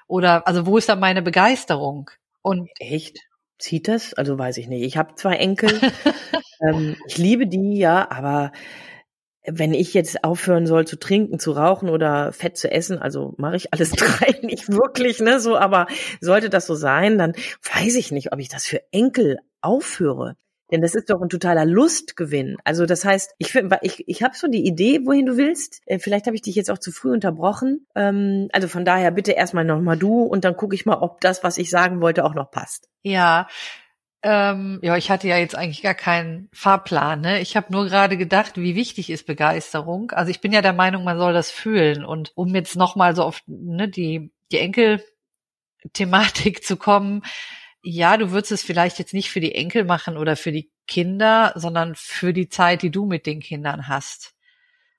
Oder 0.08 0.48
also 0.48 0.66
wo 0.66 0.78
ist 0.78 0.90
dann 0.90 1.00
meine 1.00 1.22
Begeisterung? 1.22 2.10
Und 2.42 2.70
echt 2.80 3.20
zieht 3.58 3.88
das? 3.88 4.14
Also 4.14 4.38
weiß 4.38 4.58
ich 4.58 4.68
nicht. 4.68 4.84
Ich 4.84 4.98
habe 4.98 5.16
zwei 5.16 5.36
Enkel. 5.36 5.80
ähm, 6.62 6.96
ich 7.08 7.18
liebe 7.18 7.48
die 7.48 7.78
ja, 7.78 8.10
aber 8.12 8.52
wenn 9.46 9.74
ich 9.74 9.94
jetzt 9.94 10.24
aufhören 10.24 10.66
soll 10.66 10.88
zu 10.88 10.98
trinken, 10.98 11.38
zu 11.38 11.52
rauchen 11.52 11.90
oder 11.90 12.32
Fett 12.32 12.58
zu 12.58 12.72
essen, 12.72 13.00
also 13.00 13.34
mache 13.38 13.58
ich 13.58 13.74
alles 13.74 13.92
drei 13.92 14.40
nicht 14.42 14.70
wirklich, 14.70 15.20
ne, 15.20 15.40
so, 15.40 15.58
aber 15.58 15.88
sollte 16.22 16.50
das 16.50 16.66
so 16.66 16.76
sein, 16.76 17.18
dann 17.18 17.34
weiß 17.74 17.96
ich 17.96 18.12
nicht, 18.12 18.32
ob 18.32 18.40
ich 18.40 18.48
das 18.48 18.66
für 18.66 18.82
Enkel 18.92 19.40
aufhöre. 19.62 20.36
Denn 20.74 20.82
das 20.82 20.96
ist 20.96 21.12
doch 21.12 21.22
ein 21.22 21.30
totaler 21.30 21.66
Lustgewinn. 21.66 22.58
Also 22.64 22.88
das 22.88 23.06
heißt, 23.06 23.36
ich, 23.38 23.54
ich, 23.84 24.08
ich 24.08 24.24
habe 24.24 24.36
so 24.36 24.48
die 24.48 24.66
Idee, 24.66 25.02
wohin 25.06 25.28
du 25.28 25.38
willst. 25.38 25.84
Äh, 25.86 26.00
vielleicht 26.00 26.26
habe 26.26 26.36
ich 26.36 26.42
dich 26.42 26.56
jetzt 26.56 26.72
auch 26.72 26.80
zu 26.80 26.92
früh 26.92 27.14
unterbrochen. 27.14 27.86
Ähm, 27.94 28.48
also 28.54 28.68
von 28.68 28.84
daher 28.84 29.12
bitte 29.12 29.34
erstmal 29.34 29.66
nochmal 29.66 29.98
du 29.98 30.24
und 30.24 30.44
dann 30.44 30.58
gucke 30.58 30.74
ich 30.74 30.88
mal, 30.88 30.98
ob 30.98 31.22
das, 31.22 31.44
was 31.44 31.60
ich 31.60 31.70
sagen 31.70 32.02
wollte, 32.02 32.26
auch 32.26 32.34
noch 32.34 32.50
passt. 32.50 32.90
Ja, 33.04 33.48
ähm, 34.24 34.80
ja, 34.82 34.98
ich 34.98 35.12
hatte 35.12 35.28
ja 35.28 35.38
jetzt 35.38 35.56
eigentlich 35.56 35.84
gar 35.84 35.94
keinen 35.94 36.50
Fahrplan. 36.54 37.22
Ne? 37.22 37.40
Ich 37.42 37.56
habe 37.56 37.72
nur 37.72 37.86
gerade 37.86 38.18
gedacht, 38.18 38.58
wie 38.58 38.74
wichtig 38.74 39.12
ist 39.12 39.28
Begeisterung. 39.28 40.10
Also 40.10 40.32
ich 40.32 40.42
bin 40.42 40.54
ja 40.54 40.64
der 40.64 40.74
Meinung, 40.74 41.04
man 41.04 41.20
soll 41.20 41.34
das 41.34 41.52
fühlen. 41.52 42.04
Und 42.04 42.32
um 42.34 42.56
jetzt 42.56 42.78
nochmal 42.78 43.16
so 43.16 43.22
auf 43.22 43.44
ne, 43.46 43.90
die, 43.90 44.32
die 44.52 44.58
Enkel-Thematik 44.58 46.64
zu 46.66 46.78
kommen, 46.78 47.22
ja, 47.84 48.16
du 48.18 48.32
würdest 48.32 48.54
es 48.54 48.64
vielleicht 48.64 48.98
jetzt 48.98 49.14
nicht 49.14 49.30
für 49.30 49.42
die 49.42 49.56
Enkel 49.56 49.84
machen 49.84 50.18
oder 50.18 50.36
für 50.36 50.54
die 50.54 50.72
Kinder, 50.88 51.52
sondern 51.56 51.94
für 51.96 52.34
die 52.34 52.48
Zeit, 52.48 52.82
die 52.82 52.92
du 52.92 53.06
mit 53.06 53.26
den 53.26 53.42
Kindern 53.42 53.88
hast. 53.88 54.34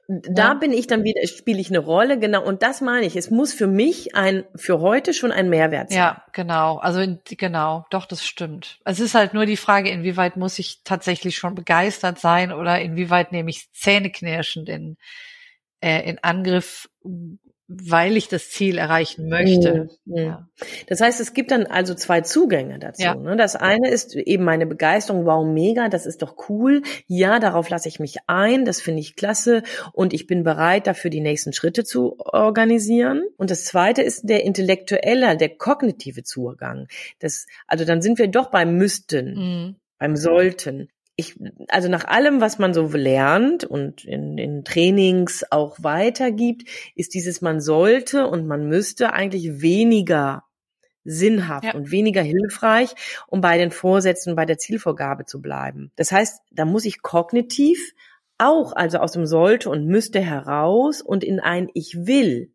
Da 0.06 0.48
ja. 0.48 0.54
bin 0.54 0.70
ich 0.70 0.86
dann 0.86 1.02
wieder, 1.02 1.26
spiele 1.26 1.58
ich 1.58 1.70
eine 1.70 1.78
Rolle, 1.78 2.18
genau. 2.18 2.44
Und 2.44 2.62
das 2.62 2.82
meine 2.82 3.06
ich. 3.06 3.16
Es 3.16 3.30
muss 3.30 3.54
für 3.54 3.66
mich 3.66 4.14
ein, 4.14 4.44
für 4.54 4.80
heute 4.80 5.14
schon 5.14 5.32
ein 5.32 5.48
Mehrwert 5.48 5.88
sein. 5.88 5.98
Ja, 5.98 6.24
genau. 6.32 6.76
Also 6.76 7.18
genau, 7.24 7.86
doch, 7.88 8.04
das 8.04 8.22
stimmt. 8.22 8.80
Es 8.84 9.00
ist 9.00 9.14
halt 9.14 9.32
nur 9.32 9.46
die 9.46 9.56
Frage, 9.56 9.88
inwieweit 9.88 10.36
muss 10.36 10.58
ich 10.58 10.82
tatsächlich 10.84 11.36
schon 11.36 11.54
begeistert 11.54 12.18
sein 12.18 12.52
oder 12.52 12.82
inwieweit 12.82 13.32
nehme 13.32 13.48
ich 13.48 13.72
zähneknirschend 13.72 14.68
in, 14.68 14.98
äh, 15.80 16.02
in 16.02 16.18
Angriff, 16.22 16.90
weil 17.82 18.16
ich 18.16 18.28
das 18.28 18.50
Ziel 18.50 18.78
erreichen 18.78 19.28
möchte. 19.28 19.88
Mhm. 20.04 20.16
Ja. 20.16 20.48
Das 20.86 21.00
heißt, 21.00 21.20
es 21.20 21.34
gibt 21.34 21.50
dann 21.50 21.66
also 21.66 21.94
zwei 21.94 22.20
Zugänge 22.20 22.78
dazu. 22.78 23.02
Ja. 23.02 23.14
Ne? 23.14 23.36
Das 23.36 23.56
eine 23.56 23.88
ist 23.90 24.14
eben 24.14 24.44
meine 24.44 24.66
Begeisterung, 24.66 25.26
wow, 25.26 25.46
mega, 25.46 25.88
das 25.88 26.06
ist 26.06 26.22
doch 26.22 26.48
cool. 26.48 26.82
Ja, 27.06 27.38
darauf 27.38 27.68
lasse 27.70 27.88
ich 27.88 28.00
mich 28.00 28.18
ein, 28.26 28.64
das 28.64 28.80
finde 28.80 29.00
ich 29.00 29.16
klasse 29.16 29.62
und 29.92 30.12
ich 30.12 30.26
bin 30.26 30.44
bereit, 30.44 30.86
dafür 30.86 31.10
die 31.10 31.20
nächsten 31.20 31.52
Schritte 31.52 31.84
zu 31.84 32.16
organisieren. 32.18 33.24
Und 33.36 33.50
das 33.50 33.64
zweite 33.64 34.02
ist 34.02 34.28
der 34.28 34.44
intellektuelle, 34.44 35.36
der 35.36 35.56
kognitive 35.56 36.22
Zugang. 36.22 36.86
Das, 37.18 37.46
also 37.66 37.84
dann 37.84 38.02
sind 38.02 38.18
wir 38.18 38.28
doch 38.28 38.50
beim 38.50 38.76
Müssten. 38.76 39.34
Mhm 39.34 39.76
beim 40.04 40.16
Sollten 40.16 40.88
ich, 41.16 41.38
also 41.68 41.88
nach 41.88 42.04
allem, 42.04 42.40
was 42.40 42.58
man 42.58 42.74
so 42.74 42.88
lernt 42.88 43.64
und 43.64 44.04
in, 44.04 44.36
in 44.36 44.64
Trainings 44.64 45.44
auch 45.50 45.76
weitergibt, 45.80 46.68
ist 46.96 47.14
dieses 47.14 47.40
man 47.40 47.60
sollte 47.60 48.26
und 48.26 48.46
man 48.46 48.68
müsste 48.68 49.12
eigentlich 49.12 49.60
weniger 49.62 50.44
sinnhaft 51.04 51.66
ja. 51.66 51.74
und 51.74 51.90
weniger 51.90 52.22
hilfreich, 52.22 52.94
um 53.28 53.40
bei 53.40 53.58
den 53.58 53.70
Vorsätzen, 53.70 54.34
bei 54.34 54.46
der 54.46 54.58
Zielvorgabe 54.58 55.24
zu 55.26 55.40
bleiben. 55.40 55.92
Das 55.96 56.10
heißt, 56.10 56.42
da 56.50 56.64
muss 56.64 56.84
ich 56.84 57.02
kognitiv 57.02 57.94
auch, 58.38 58.72
also 58.74 58.98
aus 58.98 59.12
dem 59.12 59.26
sollte 59.26 59.70
und 59.70 59.86
müsste 59.86 60.20
heraus 60.20 61.00
und 61.00 61.22
in 61.22 61.38
ein 61.38 61.68
ich 61.74 62.06
will. 62.06 62.52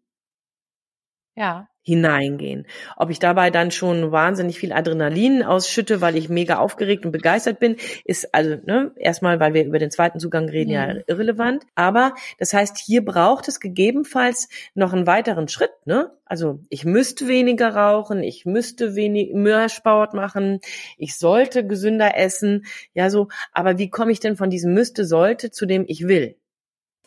Ja 1.36 1.69
hineingehen. 1.82 2.68
Ob 2.98 3.10
ich 3.10 3.20
dabei 3.20 3.50
dann 3.50 3.72
schon 3.72 4.12
wahnsinnig 4.12 4.60
viel 4.60 4.74
Adrenalin 4.74 5.44
ausschütte, 5.44 6.02
weil 6.02 6.18
ich 6.18 6.30
mega 6.30 6.58
aufgeregt 6.58 7.06
und 7.06 7.12
begeistert 7.12 7.60
bin, 7.60 7.78
ist 8.06 8.34
also 8.34 8.58
ne, 8.66 8.92
erstmal, 8.96 9.40
weil 9.40 9.54
wir 9.54 9.66
über 9.66 9.80
den 9.80 9.90
zweiten 9.90 10.20
Zugang 10.20 10.50
reden, 10.50 10.70
mhm. 10.70 10.76
ja 10.76 10.96
irrelevant. 11.08 11.64
Aber 11.76 12.14
das 12.38 12.54
heißt, 12.54 12.78
hier 12.78 13.04
braucht 13.04 13.48
es 13.48 13.60
gegebenenfalls 13.60 14.50
noch 14.76 14.94
einen 14.94 15.08
weiteren 15.08 15.48
Schritt. 15.48 15.72
Ne? 15.86 16.12
Also 16.26 16.60
ich 16.70 16.86
müsste 16.86 17.28
weniger 17.28 17.76
rauchen, 17.76 18.24
ich 18.24 18.46
müsste 18.46 18.96
wenig 18.96 19.34
mehr 19.34 19.70
Sport 19.70 20.14
machen, 20.14 20.60
ich 20.98 21.18
sollte 21.18 21.66
gesünder 21.66 22.18
essen. 22.18 22.66
Ja, 22.94 23.10
so. 23.10 23.30
Aber 23.52 23.78
wie 23.78 23.90
komme 23.90 24.12
ich 24.12 24.20
denn 24.20 24.36
von 24.36 24.50
diesem 24.50 24.74
müsste, 24.74 25.06
sollte 25.06 25.50
zu 25.50 25.66
dem 25.66 25.86
ich 25.88 26.08
will? 26.08 26.36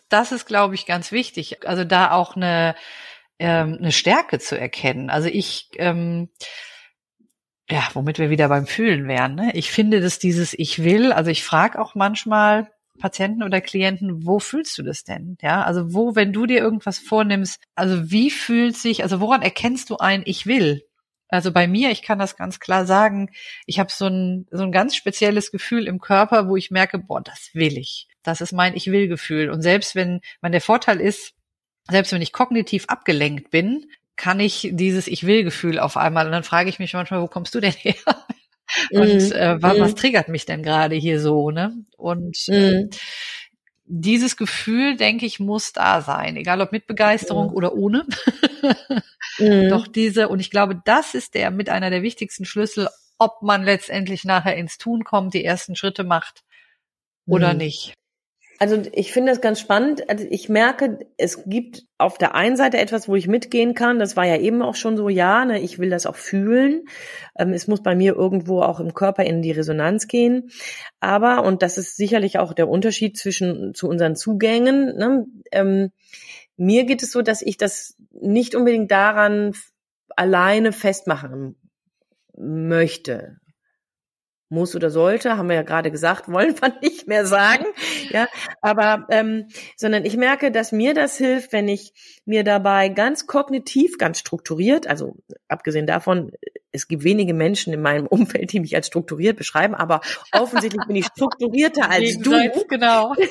Das 0.08 0.32
ist, 0.32 0.46
glaube 0.46 0.74
ich, 0.74 0.84
ganz 0.86 1.12
wichtig. 1.12 1.66
Also 1.66 1.84
da 1.84 2.10
auch 2.10 2.36
eine 2.36 2.74
ähm, 3.38 3.78
eine 3.78 3.92
Stärke 3.92 4.38
zu 4.38 4.58
erkennen. 4.58 5.10
Also 5.10 5.28
ich, 5.28 5.68
ähm, 5.76 6.28
ja, 7.70 7.88
womit 7.94 8.18
wir 8.18 8.30
wieder 8.30 8.48
beim 8.48 8.66
Fühlen 8.66 9.08
wären. 9.08 9.34
Ne? 9.34 9.52
Ich 9.54 9.70
finde, 9.70 10.00
dass 10.00 10.18
dieses 10.18 10.54
Ich 10.54 10.84
will, 10.84 11.12
also 11.12 11.30
ich 11.30 11.44
frage 11.44 11.80
auch 11.80 11.94
manchmal 11.94 12.70
Patienten 12.98 13.42
oder 13.42 13.60
Klienten, 13.60 14.26
wo 14.26 14.38
fühlst 14.38 14.76
du 14.78 14.82
das 14.82 15.04
denn? 15.04 15.36
Ja, 15.40 15.62
also 15.62 15.94
wo, 15.94 16.14
wenn 16.14 16.32
du 16.32 16.46
dir 16.46 16.58
irgendwas 16.58 16.98
vornimmst, 16.98 17.60
also 17.74 18.10
wie 18.10 18.30
fühlt 18.30 18.76
sich, 18.76 19.02
also 19.02 19.20
woran 19.20 19.42
erkennst 19.42 19.90
du 19.90 19.96
ein 19.96 20.22
Ich 20.24 20.46
will? 20.46 20.82
Also 21.28 21.50
bei 21.50 21.66
mir, 21.66 21.90
ich 21.90 22.02
kann 22.02 22.18
das 22.18 22.36
ganz 22.36 22.60
klar 22.60 22.84
sagen, 22.84 23.30
ich 23.64 23.78
habe 23.78 23.90
so 23.90 24.06
ein, 24.06 24.46
so 24.50 24.62
ein 24.64 24.70
ganz 24.70 24.94
spezielles 24.94 25.50
Gefühl 25.50 25.86
im 25.86 25.98
Körper, 25.98 26.46
wo 26.46 26.56
ich 26.56 26.70
merke, 26.70 26.98
boah, 26.98 27.22
das 27.22 27.50
will 27.54 27.78
ich. 27.78 28.06
Das 28.22 28.42
ist 28.42 28.52
mein 28.52 28.76
Ich 28.76 28.88
will 28.88 29.08
Gefühl. 29.08 29.48
Und 29.48 29.62
selbst 29.62 29.94
wenn, 29.94 30.20
wenn 30.42 30.52
der 30.52 30.60
Vorteil 30.60 31.00
ist, 31.00 31.32
selbst 31.90 32.12
wenn 32.12 32.22
ich 32.22 32.32
kognitiv 32.32 32.86
abgelenkt 32.88 33.50
bin, 33.50 33.86
kann 34.16 34.40
ich 34.40 34.68
dieses 34.72 35.06
Ich 35.06 35.26
will 35.26 35.42
Gefühl 35.42 35.78
auf 35.78 35.96
einmal 35.96 36.26
und 36.26 36.32
dann 36.32 36.44
frage 36.44 36.68
ich 36.68 36.78
mich 36.78 36.92
manchmal, 36.92 37.22
wo 37.22 37.28
kommst 37.28 37.54
du 37.54 37.60
denn 37.60 37.72
her? 37.72 37.94
Und 38.90 39.28
mm, 39.28 39.32
äh, 39.32 39.60
was, 39.60 39.78
was, 39.80 39.94
triggert 39.94 40.28
mich 40.28 40.46
denn 40.46 40.62
gerade 40.62 40.94
hier 40.94 41.20
so, 41.20 41.50
ne? 41.50 41.74
Und 41.98 42.38
mm. 42.48 42.88
dieses 43.84 44.38
Gefühl, 44.38 44.96
denke 44.96 45.26
ich, 45.26 45.40
muss 45.40 45.74
da 45.74 46.00
sein, 46.00 46.36
egal 46.36 46.62
ob 46.62 46.72
mit 46.72 46.86
Begeisterung 46.86 47.50
oder 47.50 47.74
ohne. 47.74 48.06
Mhm. 49.38 49.70
Doch 49.70 49.86
diese, 49.86 50.28
und 50.28 50.40
ich 50.40 50.50
glaube, 50.50 50.80
das 50.84 51.14
ist 51.14 51.34
der 51.34 51.50
mit 51.50 51.70
einer 51.70 51.90
der 51.90 52.02
wichtigsten 52.02 52.44
Schlüssel, 52.44 52.88
ob 53.18 53.42
man 53.42 53.62
letztendlich 53.62 54.24
nachher 54.24 54.56
ins 54.56 54.78
Tun 54.78 55.04
kommt, 55.04 55.34
die 55.34 55.44
ersten 55.44 55.76
Schritte 55.76 56.04
macht 56.04 56.42
oder 57.26 57.52
mhm. 57.52 57.58
nicht. 57.58 57.94
Also 58.58 58.80
ich 58.92 59.12
finde 59.12 59.32
das 59.32 59.40
ganz 59.40 59.58
spannend. 59.58 60.08
Also 60.08 60.24
ich 60.30 60.48
merke, 60.48 61.00
es 61.16 61.44
gibt 61.46 61.84
auf 61.98 62.16
der 62.16 62.34
einen 62.34 62.56
Seite 62.56 62.78
etwas, 62.78 63.08
wo 63.08 63.16
ich 63.16 63.26
mitgehen 63.26 63.74
kann. 63.74 63.98
Das 63.98 64.16
war 64.16 64.24
ja 64.24 64.36
eben 64.36 64.62
auch 64.62 64.76
schon 64.76 64.96
so, 64.96 65.08
ja, 65.08 65.44
ne, 65.44 65.60
ich 65.60 65.78
will 65.78 65.90
das 65.90 66.06
auch 66.06 66.16
fühlen. 66.16 66.84
Ähm, 67.36 67.52
es 67.52 67.66
muss 67.66 67.82
bei 67.82 67.94
mir 67.96 68.14
irgendwo 68.14 68.62
auch 68.62 68.78
im 68.78 68.94
Körper 68.94 69.24
in 69.24 69.42
die 69.42 69.52
Resonanz 69.52 70.06
gehen. 70.06 70.50
Aber, 71.00 71.44
und 71.44 71.62
das 71.62 71.76
ist 71.76 71.96
sicherlich 71.96 72.38
auch 72.38 72.52
der 72.52 72.68
Unterschied 72.68 73.16
zwischen 73.16 73.74
zu 73.74 73.88
unseren 73.88 74.16
Zugängen, 74.16 74.96
ne, 74.96 75.26
ähm, 75.50 75.90
mir 76.56 76.84
geht 76.84 77.02
es 77.02 77.10
so, 77.10 77.22
dass 77.22 77.42
ich 77.42 77.56
das 77.56 77.96
nicht 78.12 78.54
unbedingt 78.54 78.90
daran 78.90 79.54
alleine 80.14 80.72
festmachen 80.72 81.56
möchte 82.36 83.41
muss 84.52 84.76
oder 84.76 84.90
sollte, 84.90 85.36
haben 85.36 85.48
wir 85.48 85.56
ja 85.56 85.62
gerade 85.62 85.90
gesagt, 85.90 86.30
wollen 86.30 86.54
wir 86.60 86.72
nicht 86.82 87.08
mehr 87.08 87.26
sagen, 87.26 87.64
ja, 88.10 88.28
aber 88.60 89.06
ähm, 89.10 89.48
sondern 89.76 90.04
ich 90.04 90.16
merke, 90.16 90.52
dass 90.52 90.70
mir 90.70 90.94
das 90.94 91.16
hilft, 91.16 91.52
wenn 91.52 91.68
ich 91.68 91.92
mir 92.24 92.44
dabei 92.44 92.88
ganz 92.88 93.26
kognitiv, 93.26 93.98
ganz 93.98 94.18
strukturiert, 94.18 94.86
also 94.86 95.16
abgesehen 95.48 95.86
davon, 95.86 96.32
es 96.72 96.88
gibt 96.88 97.04
wenige 97.04 97.34
Menschen 97.34 97.72
in 97.72 97.82
meinem 97.82 98.06
Umfeld, 98.06 98.52
die 98.52 98.60
mich 98.60 98.74
als 98.74 98.86
strukturiert 98.86 99.36
beschreiben, 99.36 99.74
aber 99.74 100.00
offensichtlich 100.32 100.86
bin 100.86 100.96
ich 100.96 101.06
strukturierter 101.06 101.90
als 101.90 102.18
du. 102.18 102.30
Genau. 102.68 103.14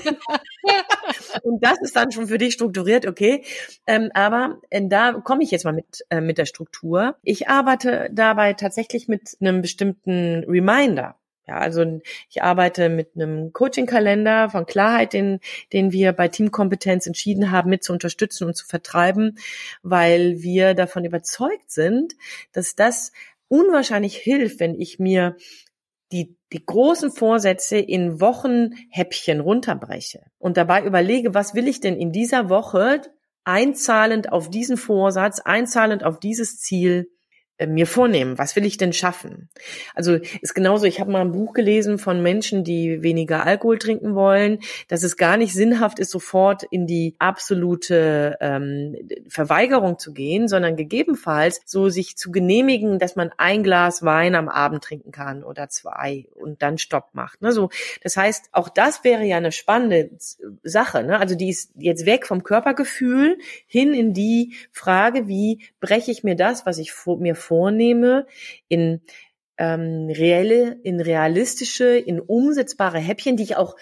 Und 1.43 1.63
das 1.63 1.79
ist 1.81 1.95
dann 1.95 2.11
schon 2.11 2.27
für 2.27 2.37
dich 2.37 2.53
strukturiert, 2.53 3.05
okay. 3.05 3.43
Ähm, 3.87 4.09
aber 4.13 4.59
äh, 4.69 4.81
da 4.87 5.13
komme 5.13 5.43
ich 5.43 5.51
jetzt 5.51 5.65
mal 5.65 5.73
mit 5.73 6.05
äh, 6.09 6.21
mit 6.21 6.37
der 6.37 6.45
Struktur. 6.45 7.15
Ich 7.23 7.49
arbeite 7.49 8.09
dabei 8.11 8.53
tatsächlich 8.53 9.07
mit 9.07 9.37
einem 9.39 9.61
bestimmten 9.61 10.43
Reminder. 10.47 11.15
Ja, 11.47 11.57
also 11.57 12.01
ich 12.29 12.43
arbeite 12.43 12.87
mit 12.87 13.09
einem 13.15 13.51
Coaching-Kalender 13.51 14.49
von 14.51 14.65
Klarheit, 14.65 15.13
den, 15.13 15.39
den 15.73 15.91
wir 15.91 16.13
bei 16.13 16.27
Teamkompetenz 16.27 17.07
entschieden 17.07 17.51
haben, 17.51 17.69
mit 17.69 17.83
zu 17.83 17.93
unterstützen 17.93 18.45
und 18.45 18.55
zu 18.55 18.65
vertreiben, 18.65 19.37
weil 19.81 20.41
wir 20.41 20.75
davon 20.75 21.03
überzeugt 21.03 21.71
sind, 21.71 22.13
dass 22.53 22.75
das 22.75 23.11
unwahrscheinlich 23.47 24.15
hilft, 24.15 24.59
wenn 24.59 24.79
ich 24.79 24.99
mir 24.99 25.35
die, 26.11 26.37
die 26.51 26.65
großen 26.65 27.11
Vorsätze 27.11 27.77
in 27.77 28.19
Wochenhäppchen 28.19 29.39
runterbreche 29.39 30.25
und 30.37 30.57
dabei 30.57 30.83
überlege, 30.83 31.33
was 31.33 31.55
will 31.55 31.67
ich 31.67 31.79
denn 31.79 31.95
in 31.95 32.11
dieser 32.11 32.49
Woche 32.49 33.01
einzahlend 33.43 34.31
auf 34.31 34.49
diesen 34.49 34.77
Vorsatz, 34.77 35.39
einzahlend 35.39 36.03
auf 36.03 36.19
dieses 36.19 36.59
Ziel 36.59 37.09
mir 37.67 37.87
vornehmen? 37.87 38.37
Was 38.37 38.55
will 38.55 38.65
ich 38.65 38.77
denn 38.77 38.93
schaffen? 38.93 39.49
Also 39.95 40.19
ist 40.41 40.53
genauso, 40.53 40.85
ich 40.85 40.99
habe 40.99 41.11
mal 41.11 41.21
ein 41.21 41.31
Buch 41.31 41.53
gelesen 41.53 41.97
von 41.97 42.21
Menschen, 42.21 42.63
die 42.63 43.01
weniger 43.03 43.45
Alkohol 43.45 43.77
trinken 43.77 44.15
wollen, 44.15 44.59
dass 44.87 45.03
es 45.03 45.17
gar 45.17 45.37
nicht 45.37 45.53
sinnhaft 45.53 45.99
ist, 45.99 46.11
sofort 46.11 46.63
in 46.63 46.87
die 46.87 47.15
absolute 47.19 48.37
ähm, 48.39 48.95
Verweigerung 49.27 49.99
zu 49.99 50.13
gehen, 50.13 50.47
sondern 50.47 50.75
gegebenenfalls 50.75 51.61
so 51.65 51.89
sich 51.89 52.17
zu 52.17 52.31
genehmigen, 52.31 52.99
dass 52.99 53.15
man 53.15 53.31
ein 53.37 53.63
Glas 53.63 54.03
Wein 54.03 54.35
am 54.35 54.49
Abend 54.49 54.83
trinken 54.83 55.11
kann 55.11 55.43
oder 55.43 55.69
zwei 55.69 56.27
und 56.35 56.61
dann 56.61 56.77
Stopp 56.77 57.09
macht. 57.13 57.41
Ne? 57.41 57.51
So, 57.51 57.69
das 58.03 58.17
heißt, 58.17 58.49
auch 58.51 58.69
das 58.69 59.03
wäre 59.03 59.23
ja 59.23 59.37
eine 59.37 59.51
spannende 59.51 60.11
Sache. 60.63 61.03
Ne? 61.03 61.19
Also 61.19 61.35
die 61.35 61.49
ist 61.49 61.71
jetzt 61.75 62.05
weg 62.05 62.25
vom 62.25 62.43
Körpergefühl 62.43 63.37
hin 63.67 63.93
in 63.93 64.13
die 64.13 64.53
Frage, 64.71 65.27
wie 65.27 65.65
breche 65.79 66.11
ich 66.11 66.23
mir 66.23 66.35
das, 66.35 66.65
was 66.65 66.77
ich 66.77 66.91
vor, 66.91 67.17
mir 67.17 67.35
vornehme, 67.51 68.27
in 68.69 69.01
ähm, 69.57 70.07
reelle, 70.09 70.79
in 70.83 71.01
realistische, 71.01 71.97
in 71.97 72.21
umsetzbare 72.21 72.97
Häppchen, 72.97 73.35
die 73.35 73.43
ich 73.43 73.57
auch 73.57 73.75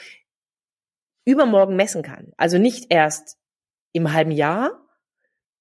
übermorgen 1.24 1.76
messen 1.76 2.02
kann. 2.02 2.34
Also 2.36 2.58
nicht 2.58 2.88
erst 2.90 3.38
im 3.94 4.12
halben 4.12 4.32
Jahr, 4.32 4.72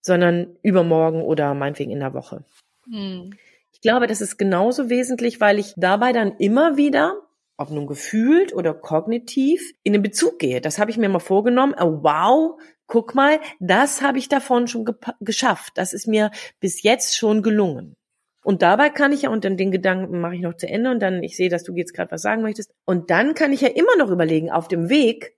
sondern 0.01 0.57
übermorgen 0.63 1.21
oder 1.21 1.53
meinetwegen 1.53 1.91
in 1.91 2.01
der 2.01 2.15
Woche. 2.15 2.45
Hm. 2.91 3.35
Ich 3.75 3.83
glaube, 3.83 4.07
das 4.07 4.23
ist 4.23 4.39
genauso 4.39 4.89
wesentlich, 4.89 5.39
weil 5.41 5.59
ich 5.59 5.75
dabei 5.77 6.13
dann 6.13 6.37
immer 6.39 6.79
wieder, 6.79 7.21
ob 7.59 7.71
nun 7.71 7.87
gefühlt 7.87 8.55
oder 8.55 8.73
kognitiv, 8.73 9.75
in 9.83 9.93
den 9.93 10.03
Bezug 10.03 10.39
gehe. 10.39 10.63
Das 10.63 10.79
habe 10.79 10.91
ich 10.91 10.97
mir 10.97 11.11
mal 11.11 11.19
vorgenommen. 11.19 11.75
Oh, 11.79 12.03
wow, 12.03 12.59
guck 12.89 13.15
mal, 13.15 13.39
das 13.61 14.03
habe 14.03 14.19
ich 14.19 14.29
davon 14.29 14.67
schon 14.67 14.85
geschafft. 15.21 15.75
Das 15.77 15.93
ist 15.93 16.09
mir 16.09 16.33
bis 16.59 16.83
jetzt 16.83 17.17
schon 17.17 17.43
gelungen. 17.43 17.95
Und 18.43 18.63
dabei 18.63 18.89
kann 18.89 19.13
ich 19.13 19.23
ja, 19.23 19.31
und 19.31 19.45
dann 19.45 19.57
den 19.57 19.71
Gedanken 19.71 20.21
mache 20.21 20.35
ich 20.35 20.41
noch 20.41 20.57
zu 20.57 20.67
Ende 20.67 20.91
und 20.91 21.01
dann, 21.01 21.23
ich 21.23 21.37
sehe, 21.37 21.51
dass 21.51 21.65
du 21.65 21.75
jetzt 21.77 21.93
gerade 21.93 22.11
was 22.11 22.23
sagen 22.23 22.43
möchtest. 22.43 22.73
Und 22.85 23.11
dann 23.11 23.35
kann 23.35 23.53
ich 23.53 23.61
ja 23.61 23.69
immer 23.69 23.97
noch 23.97 24.11
überlegen, 24.11 24.51
auf 24.51 24.69
dem 24.69 24.89
Weg, 24.89 25.37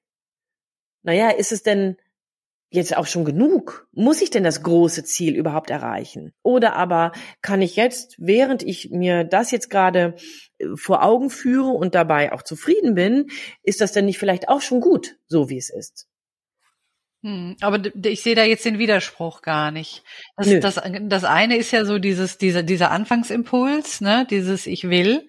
naja, 1.03 1.31
ist 1.31 1.51
es 1.51 1.63
denn 1.63 1.97
jetzt 2.71 2.97
auch 2.97 3.07
schon 3.07 3.25
genug? 3.25 3.89
Muss 3.93 4.23
ich 4.23 4.31
denn 4.31 4.45
das 4.45 4.63
große 4.63 5.03
Ziel 5.03 5.35
überhaupt 5.35 5.71
erreichen? 5.71 6.33
Oder 6.43 6.77
aber 6.77 7.11
kann 7.43 7.63
ich 7.63 7.75
jetzt, 7.75 8.15
während 8.19 8.63
ich 8.63 8.91
mir 8.91 9.25
das 9.25 9.51
jetzt 9.51 9.71
gerade 9.71 10.15
äh, 10.59 10.67
vor 10.77 11.03
Augen 11.03 11.31
führe 11.31 11.71
und 11.71 11.97
dabei 11.97 12.33
auch 12.33 12.43
zufrieden 12.43 12.95
bin, 12.95 13.27
ist 13.65 13.81
das 13.81 13.91
denn 13.93 14.05
nicht 14.05 14.19
vielleicht 14.19 14.49
auch 14.49 14.61
schon 14.61 14.81
gut, 14.81 15.17
so 15.27 15.49
wie 15.49 15.59
es 15.59 15.71
ist? 15.71 16.10
Hm, 17.23 17.57
aber 17.61 17.81
ich 18.07 18.23
sehe 18.23 18.35
da 18.35 18.45
jetzt 18.45 18.65
den 18.65 18.79
Widerspruch 18.79 19.43
gar 19.43 19.71
nicht. 19.71 20.03
Das, 20.37 20.49
das, 20.61 20.81
das 21.03 21.25
eine 21.25 21.57
ist 21.57 21.71
ja 21.71 21.85
so 21.85 21.99
dieses, 21.99 22.39
dieser, 22.39 22.63
dieser 22.63 22.91
Anfangsimpuls, 22.91 24.01
ne, 24.01 24.27
dieses 24.31 24.67
Ich 24.67 24.89
will. 24.89 25.29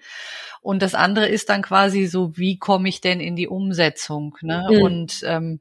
Und 0.62 0.82
das 0.82 0.96
andere 0.96 1.28
ist 1.28 1.50
dann 1.50 1.64
quasi 1.64 2.06
so, 2.06 2.38
wie 2.38 2.58
komme 2.58 2.88
ich 2.88 3.02
denn 3.02 3.20
in 3.20 3.36
die 3.36 3.48
Umsetzung? 3.48 4.38
Ne? 4.42 4.68
Mhm. 4.70 4.82
Und 4.82 5.22
ähm, 5.26 5.60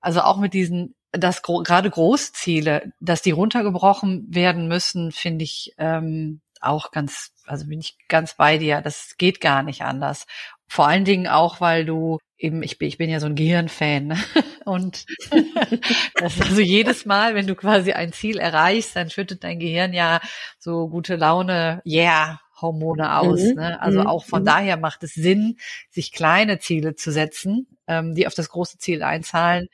also 0.00 0.20
auch 0.20 0.38
mit 0.38 0.52
diesen, 0.52 0.94
dass 1.12 1.42
gro 1.42 1.62
gerade 1.62 1.90
Großziele, 1.90 2.92
dass 3.00 3.22
die 3.22 3.30
runtergebrochen 3.30 4.26
werden 4.28 4.68
müssen, 4.68 5.12
finde 5.12 5.44
ich 5.44 5.72
ähm, 5.78 6.40
auch 6.60 6.90
ganz, 6.90 7.32
also 7.46 7.66
bin 7.66 7.80
ich 7.80 7.96
ganz 8.08 8.36
bei 8.36 8.58
dir. 8.58 8.80
Das 8.82 9.16
geht 9.16 9.40
gar 9.40 9.62
nicht 9.62 9.82
anders. 9.82 10.26
Vor 10.68 10.86
allen 10.86 11.04
Dingen 11.04 11.26
auch, 11.26 11.60
weil 11.60 11.84
du 11.86 12.18
eben, 12.44 12.62
ich 12.62 12.78
bin, 12.78 12.88
ich 12.88 12.98
bin 12.98 13.10
ja 13.10 13.18
so 13.20 13.26
ein 13.26 13.34
Gehirnfan. 13.34 14.08
Ne? 14.08 14.18
Und 14.64 15.06
das 16.14 16.40
also 16.40 16.60
jedes 16.60 17.06
Mal, 17.06 17.34
wenn 17.34 17.46
du 17.46 17.54
quasi 17.54 17.92
ein 17.92 18.12
Ziel 18.12 18.38
erreichst, 18.38 18.94
dann 18.94 19.10
schüttet 19.10 19.42
dein 19.42 19.58
Gehirn 19.58 19.92
ja 19.92 20.20
so 20.58 20.88
gute 20.88 21.16
Laune, 21.16 21.82
yeah, 21.86 22.40
Hormone 22.60 23.18
aus. 23.18 23.40
Mhm. 23.42 23.54
Ne? 23.54 23.80
Also 23.80 24.00
mhm. 24.00 24.06
auch 24.06 24.24
von 24.24 24.42
mhm. 24.42 24.46
daher 24.46 24.76
macht 24.76 25.02
es 25.02 25.14
Sinn, 25.14 25.56
sich 25.90 26.12
kleine 26.12 26.58
Ziele 26.58 26.94
zu 26.94 27.10
setzen, 27.10 27.66
ähm, 27.88 28.14
die 28.14 28.26
auf 28.26 28.34
das 28.34 28.50
große 28.50 28.78
Ziel 28.78 29.02
einzahlen. 29.02 29.68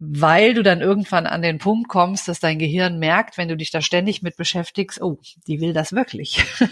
Mhm 0.00 0.20
weil 0.22 0.54
du 0.54 0.62
dann 0.62 0.80
irgendwann 0.80 1.26
an 1.26 1.42
den 1.42 1.58
Punkt 1.58 1.88
kommst, 1.88 2.26
dass 2.26 2.40
dein 2.40 2.58
Gehirn 2.58 2.98
merkt, 2.98 3.36
wenn 3.36 3.48
du 3.48 3.56
dich 3.56 3.70
da 3.70 3.82
ständig 3.82 4.22
mit 4.22 4.36
beschäftigst, 4.36 5.00
oh, 5.02 5.18
die 5.46 5.60
will 5.60 5.72
das 5.72 5.92
wirklich. 5.92 6.44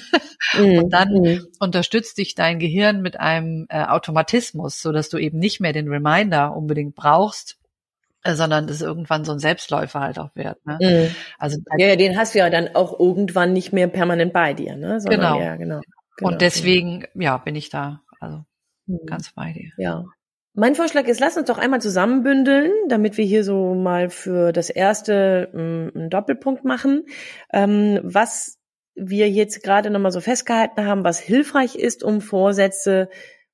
Mm, 0.55 0.79
und 0.79 0.91
dann 0.91 1.13
mm. 1.13 1.47
unterstützt 1.59 2.17
dich 2.17 2.35
dein 2.35 2.59
Gehirn 2.59 3.03
mit 3.03 3.21
einem 3.21 3.67
äh, 3.69 3.85
Automatismus, 3.85 4.81
so 4.81 4.93
dass 4.93 5.11
du 5.11 5.19
eben 5.19 5.39
nicht 5.39 5.61
mehr 5.61 5.75
den 5.75 5.89
Reminder 5.89 6.57
unbedingt 6.57 6.95
brauchst, 6.95 7.59
äh, 8.23 8.35
sondern 8.35 8.67
das 8.67 8.81
irgendwann 8.81 9.25
so 9.25 9.33
ein 9.33 9.41
Selbstläufer 9.41 10.01
halt 10.01 10.19
auch 10.19 10.31
wird. 10.35 10.65
Ne? 10.65 10.79
Mm. 10.81 11.15
Also 11.39 11.59
ja, 11.77 11.89
ja, 11.89 11.97
den 11.97 12.17
hast 12.17 12.35
du 12.35 12.39
ja 12.39 12.49
dann 12.49 12.75
auch 12.77 12.99
irgendwann 12.99 13.53
nicht 13.53 13.73
mehr 13.73 13.89
permanent 13.89 14.33
bei 14.33 14.55
dir, 14.55 14.77
ne? 14.77 15.01
Sondern 15.01 15.21
genau. 15.21 15.41
Ja, 15.41 15.57
genau. 15.57 15.81
genau. 16.17 16.31
Und 16.31 16.41
deswegen, 16.41 17.05
ja, 17.15 17.37
bin 17.37 17.57
ich 17.57 17.69
da 17.69 18.01
also 18.19 18.45
mhm. 18.87 19.05
ganz 19.07 19.33
bei 19.33 19.53
dir. 19.53 19.73
Ja. 19.77 20.05
Mein 20.59 20.75
Vorschlag 20.75 21.07
ist, 21.07 21.21
lass 21.21 21.37
uns 21.37 21.47
doch 21.47 21.59
einmal 21.59 21.81
zusammenbündeln, 21.81 22.73
damit 22.89 23.17
wir 23.17 23.25
hier 23.25 23.45
so 23.45 23.77
mal 23.77 24.11
für 24.11 24.51
das 24.51 24.71
erste 24.71 25.51
mm, 25.53 25.97
einen 25.97 26.11
Doppelpunkt 26.11 26.65
machen, 26.65 27.05
ähm, 27.53 28.01
was 28.03 28.59
wir 28.97 29.31
jetzt 29.31 29.63
gerade 29.63 29.89
nochmal 29.89 30.11
so 30.11 30.21
festgehalten 30.21 30.85
haben, 30.85 31.05
was 31.05 31.21
hilfreich 31.21 31.77
ist, 31.77 32.03
um 32.03 32.21
Vorsätze 32.21 33.09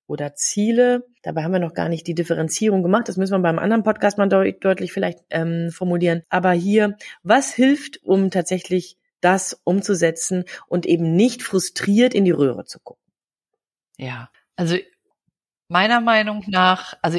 oder 0.06 0.34
Ziele. 0.34 1.04
Dabei 1.20 1.42
haben 1.42 1.52
wir 1.52 1.58
noch 1.58 1.74
gar 1.74 1.90
nicht 1.90 2.06
die 2.06 2.14
Differenzierung 2.14 2.82
gemacht. 2.82 3.06
Das 3.06 3.18
müssen 3.18 3.34
wir 3.34 3.40
beim 3.40 3.58
anderen 3.58 3.82
Podcast 3.82 4.16
mal 4.16 4.26
deut 4.26 4.64
deutlich 4.64 4.90
vielleicht 4.90 5.18
ähm, 5.28 5.68
formulieren. 5.72 6.22
Aber 6.30 6.52
hier, 6.52 6.96
was 7.22 7.52
hilft, 7.52 8.02
um 8.02 8.30
tatsächlich 8.30 8.96
das 9.20 9.60
umzusetzen 9.64 10.44
und 10.68 10.86
eben 10.86 11.14
nicht 11.14 11.42
frustriert 11.42 12.14
in 12.14 12.24
die 12.24 12.30
Röhre 12.30 12.64
zu 12.64 12.80
gucken? 12.80 13.04
Ja, 13.98 14.30
also 14.56 14.78
meiner 15.68 16.00
Meinung 16.00 16.44
nach, 16.46 16.94
also 17.02 17.18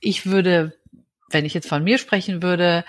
ich 0.00 0.26
würde, 0.26 0.78
wenn 1.30 1.44
ich 1.44 1.54
jetzt 1.54 1.68
von 1.68 1.82
mir 1.84 1.98
sprechen 1.98 2.42
würde, 2.42 2.84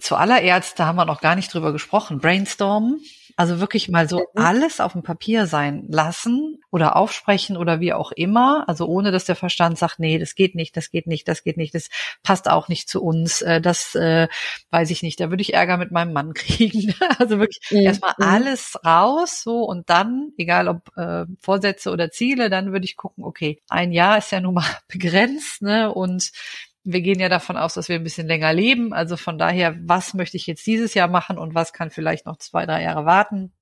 zuallererst, 0.00 0.78
da 0.78 0.86
haben 0.86 0.96
wir 0.96 1.04
noch 1.04 1.20
gar 1.20 1.36
nicht 1.36 1.52
drüber 1.52 1.72
gesprochen, 1.72 2.18
brainstormen. 2.18 3.00
Also 3.38 3.60
wirklich 3.60 3.90
mal 3.90 4.08
so 4.08 4.20
mhm. 4.20 4.42
alles 4.42 4.80
auf 4.80 4.92
dem 4.92 5.02
Papier 5.02 5.46
sein 5.46 5.84
lassen 5.88 6.58
oder 6.70 6.96
aufsprechen 6.96 7.58
oder 7.58 7.80
wie 7.80 7.92
auch 7.92 8.10
immer. 8.12 8.64
Also 8.66 8.86
ohne, 8.86 9.12
dass 9.12 9.26
der 9.26 9.36
Verstand 9.36 9.76
sagt, 9.76 9.98
nee, 9.98 10.18
das 10.18 10.34
geht 10.34 10.54
nicht, 10.54 10.74
das 10.74 10.90
geht 10.90 11.06
nicht, 11.06 11.28
das 11.28 11.44
geht 11.44 11.58
nicht, 11.58 11.74
das 11.74 11.90
passt 12.22 12.48
auch 12.48 12.68
nicht 12.68 12.88
zu 12.88 13.02
uns. 13.02 13.42
Äh, 13.42 13.60
das 13.60 13.94
äh, 13.94 14.28
weiß 14.70 14.90
ich 14.90 15.02
nicht. 15.02 15.20
Da 15.20 15.28
würde 15.28 15.42
ich 15.42 15.52
Ärger 15.52 15.76
mit 15.76 15.90
meinem 15.90 16.14
Mann 16.14 16.32
kriegen. 16.34 16.94
Also 17.18 17.38
wirklich 17.38 17.60
mhm. 17.70 17.80
erstmal 17.80 18.14
mhm. 18.16 18.24
alles 18.24 18.78
raus, 18.84 19.42
so 19.42 19.64
und 19.64 19.90
dann, 19.90 20.32
egal 20.38 20.68
ob 20.68 20.96
äh, 20.96 21.26
Vorsätze 21.40 21.90
oder 21.90 22.10
Ziele, 22.10 22.48
dann 22.48 22.72
würde 22.72 22.86
ich 22.86 22.96
gucken, 22.96 23.22
okay, 23.22 23.60
ein 23.68 23.92
Jahr 23.92 24.16
ist 24.16 24.32
ja 24.32 24.40
nun 24.40 24.54
mal 24.54 24.64
begrenzt, 24.88 25.60
ne? 25.60 25.92
Und 25.92 26.32
wir 26.86 27.00
gehen 27.00 27.18
ja 27.18 27.28
davon 27.28 27.56
aus, 27.56 27.74
dass 27.74 27.88
wir 27.88 27.96
ein 27.96 28.04
bisschen 28.04 28.28
länger 28.28 28.52
leben. 28.52 28.92
Also 28.92 29.16
von 29.16 29.38
daher, 29.38 29.76
was 29.82 30.14
möchte 30.14 30.36
ich 30.36 30.46
jetzt 30.46 30.66
dieses 30.66 30.94
Jahr 30.94 31.08
machen 31.08 31.36
und 31.36 31.54
was 31.54 31.72
kann 31.72 31.90
vielleicht 31.90 32.26
noch 32.26 32.38
zwei, 32.38 32.64
drei 32.64 32.84
Jahre 32.84 33.04
warten? 33.04 33.52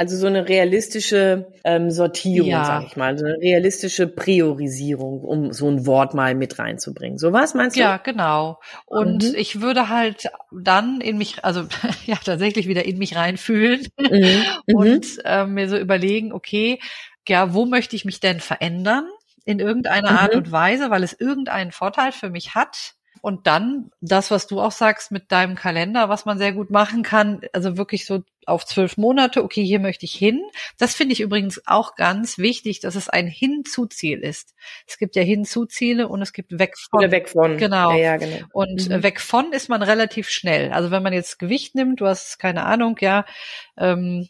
Also 0.00 0.16
so 0.16 0.28
eine 0.28 0.48
realistische 0.48 1.52
ähm, 1.64 1.90
Sortierung, 1.90 2.50
ja. 2.50 2.64
sag 2.64 2.86
ich 2.86 2.96
mal, 2.96 3.18
so 3.18 3.24
eine 3.24 3.34
realistische 3.38 4.06
Priorisierung, 4.06 5.22
um 5.22 5.52
so 5.52 5.68
ein 5.68 5.86
Wort 5.86 6.14
mal 6.14 6.36
mit 6.36 6.60
reinzubringen. 6.60 7.18
So 7.18 7.32
was 7.32 7.54
meinst 7.54 7.74
du? 7.74 7.80
Ja, 7.80 7.96
genau. 7.96 8.60
Und 8.86 9.24
mhm. 9.24 9.34
ich 9.34 9.60
würde 9.60 9.88
halt 9.88 10.30
dann 10.52 11.00
in 11.00 11.18
mich, 11.18 11.44
also 11.44 11.64
ja 12.06 12.14
tatsächlich 12.24 12.68
wieder 12.68 12.84
in 12.84 12.98
mich 12.98 13.16
reinfühlen 13.16 13.88
mhm. 13.98 14.42
und 14.72 15.06
äh, 15.24 15.44
mir 15.44 15.68
so 15.68 15.76
überlegen, 15.76 16.32
okay, 16.32 16.78
ja, 17.26 17.52
wo 17.52 17.66
möchte 17.66 17.96
ich 17.96 18.04
mich 18.04 18.20
denn 18.20 18.38
verändern? 18.38 19.08
In 19.48 19.60
irgendeiner 19.60 20.10
mhm. 20.10 20.18
Art 20.18 20.34
und 20.34 20.52
Weise, 20.52 20.90
weil 20.90 21.02
es 21.02 21.18
irgendeinen 21.18 21.72
Vorteil 21.72 22.12
für 22.12 22.28
mich 22.28 22.54
hat. 22.54 22.96
Und 23.22 23.46
dann 23.46 23.90
das, 24.02 24.30
was 24.30 24.46
du 24.46 24.60
auch 24.60 24.70
sagst 24.72 25.10
mit 25.10 25.32
deinem 25.32 25.54
Kalender, 25.54 26.10
was 26.10 26.26
man 26.26 26.36
sehr 26.36 26.52
gut 26.52 26.70
machen 26.70 27.02
kann, 27.02 27.40
also 27.54 27.78
wirklich 27.78 28.04
so 28.04 28.22
auf 28.44 28.66
zwölf 28.66 28.98
Monate, 28.98 29.42
okay, 29.42 29.64
hier 29.64 29.80
möchte 29.80 30.04
ich 30.04 30.12
hin. 30.12 30.42
Das 30.76 30.94
finde 30.94 31.14
ich 31.14 31.20
übrigens 31.20 31.62
auch 31.66 31.96
ganz 31.96 32.36
wichtig, 32.36 32.80
dass 32.80 32.94
es 32.94 33.08
ein 33.08 33.26
Hinzuziel 33.26 34.18
ist. 34.18 34.54
Es 34.86 34.98
gibt 34.98 35.16
ja 35.16 35.22
Hinzuziele 35.22 36.08
und 36.08 36.20
es 36.20 36.34
gibt 36.34 36.58
weg 36.58 36.76
von. 36.76 37.00
Oder 37.00 37.10
weg 37.10 37.30
von. 37.30 37.56
Genau. 37.56 37.92
Ja, 37.92 37.96
ja, 37.96 38.16
genau. 38.18 38.46
Und 38.52 38.90
mhm. 38.90 39.02
weg 39.02 39.18
von 39.18 39.52
ist 39.54 39.70
man 39.70 39.82
relativ 39.82 40.28
schnell. 40.28 40.72
Also 40.72 40.90
wenn 40.90 41.02
man 41.02 41.14
jetzt 41.14 41.38
Gewicht 41.38 41.74
nimmt, 41.74 42.02
du 42.02 42.06
hast 42.06 42.38
keine 42.38 42.66
Ahnung, 42.66 42.98
ja, 43.00 43.24
ähm, 43.78 44.28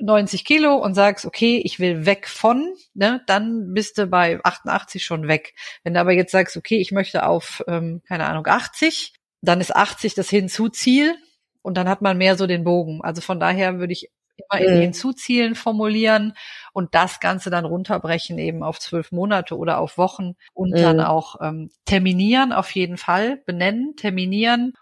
90 0.00 0.44
Kilo 0.44 0.76
und 0.76 0.94
sagst, 0.94 1.26
okay, 1.26 1.60
ich 1.64 1.78
will 1.78 2.06
weg 2.06 2.28
von, 2.28 2.74
ne, 2.94 3.22
dann 3.26 3.74
bist 3.74 3.98
du 3.98 4.06
bei 4.06 4.40
88 4.42 5.04
schon 5.04 5.28
weg. 5.28 5.54
Wenn 5.82 5.94
du 5.94 6.00
aber 6.00 6.12
jetzt 6.12 6.32
sagst, 6.32 6.56
okay, 6.56 6.78
ich 6.78 6.92
möchte 6.92 7.26
auf, 7.26 7.62
ähm, 7.68 8.02
keine 8.06 8.26
Ahnung, 8.26 8.46
80, 8.46 9.14
dann 9.42 9.60
ist 9.60 9.74
80 9.74 10.14
das 10.14 10.30
Hinzuziel 10.30 11.14
und 11.62 11.76
dann 11.76 11.88
hat 11.88 12.02
man 12.02 12.18
mehr 12.18 12.36
so 12.36 12.46
den 12.46 12.64
Bogen. 12.64 13.00
Also 13.02 13.20
von 13.20 13.40
daher 13.40 13.78
würde 13.78 13.92
ich 13.92 14.10
immer 14.50 14.60
in 14.60 14.76
mhm. 14.76 14.80
Hinzuzielen 14.80 15.54
formulieren 15.54 16.34
und 16.72 16.94
das 16.94 17.20
Ganze 17.20 17.50
dann 17.50 17.64
runterbrechen 17.64 18.38
eben 18.38 18.62
auf 18.62 18.78
zwölf 18.78 19.12
Monate 19.12 19.56
oder 19.56 19.78
auf 19.78 19.98
Wochen 19.98 20.34
und 20.54 20.70
mhm. 20.70 20.82
dann 20.82 21.00
auch 21.00 21.36
ähm, 21.40 21.70
terminieren 21.84 22.52
auf 22.52 22.70
jeden 22.72 22.96
Fall, 22.96 23.42
benennen, 23.46 23.94
terminieren 23.96 24.74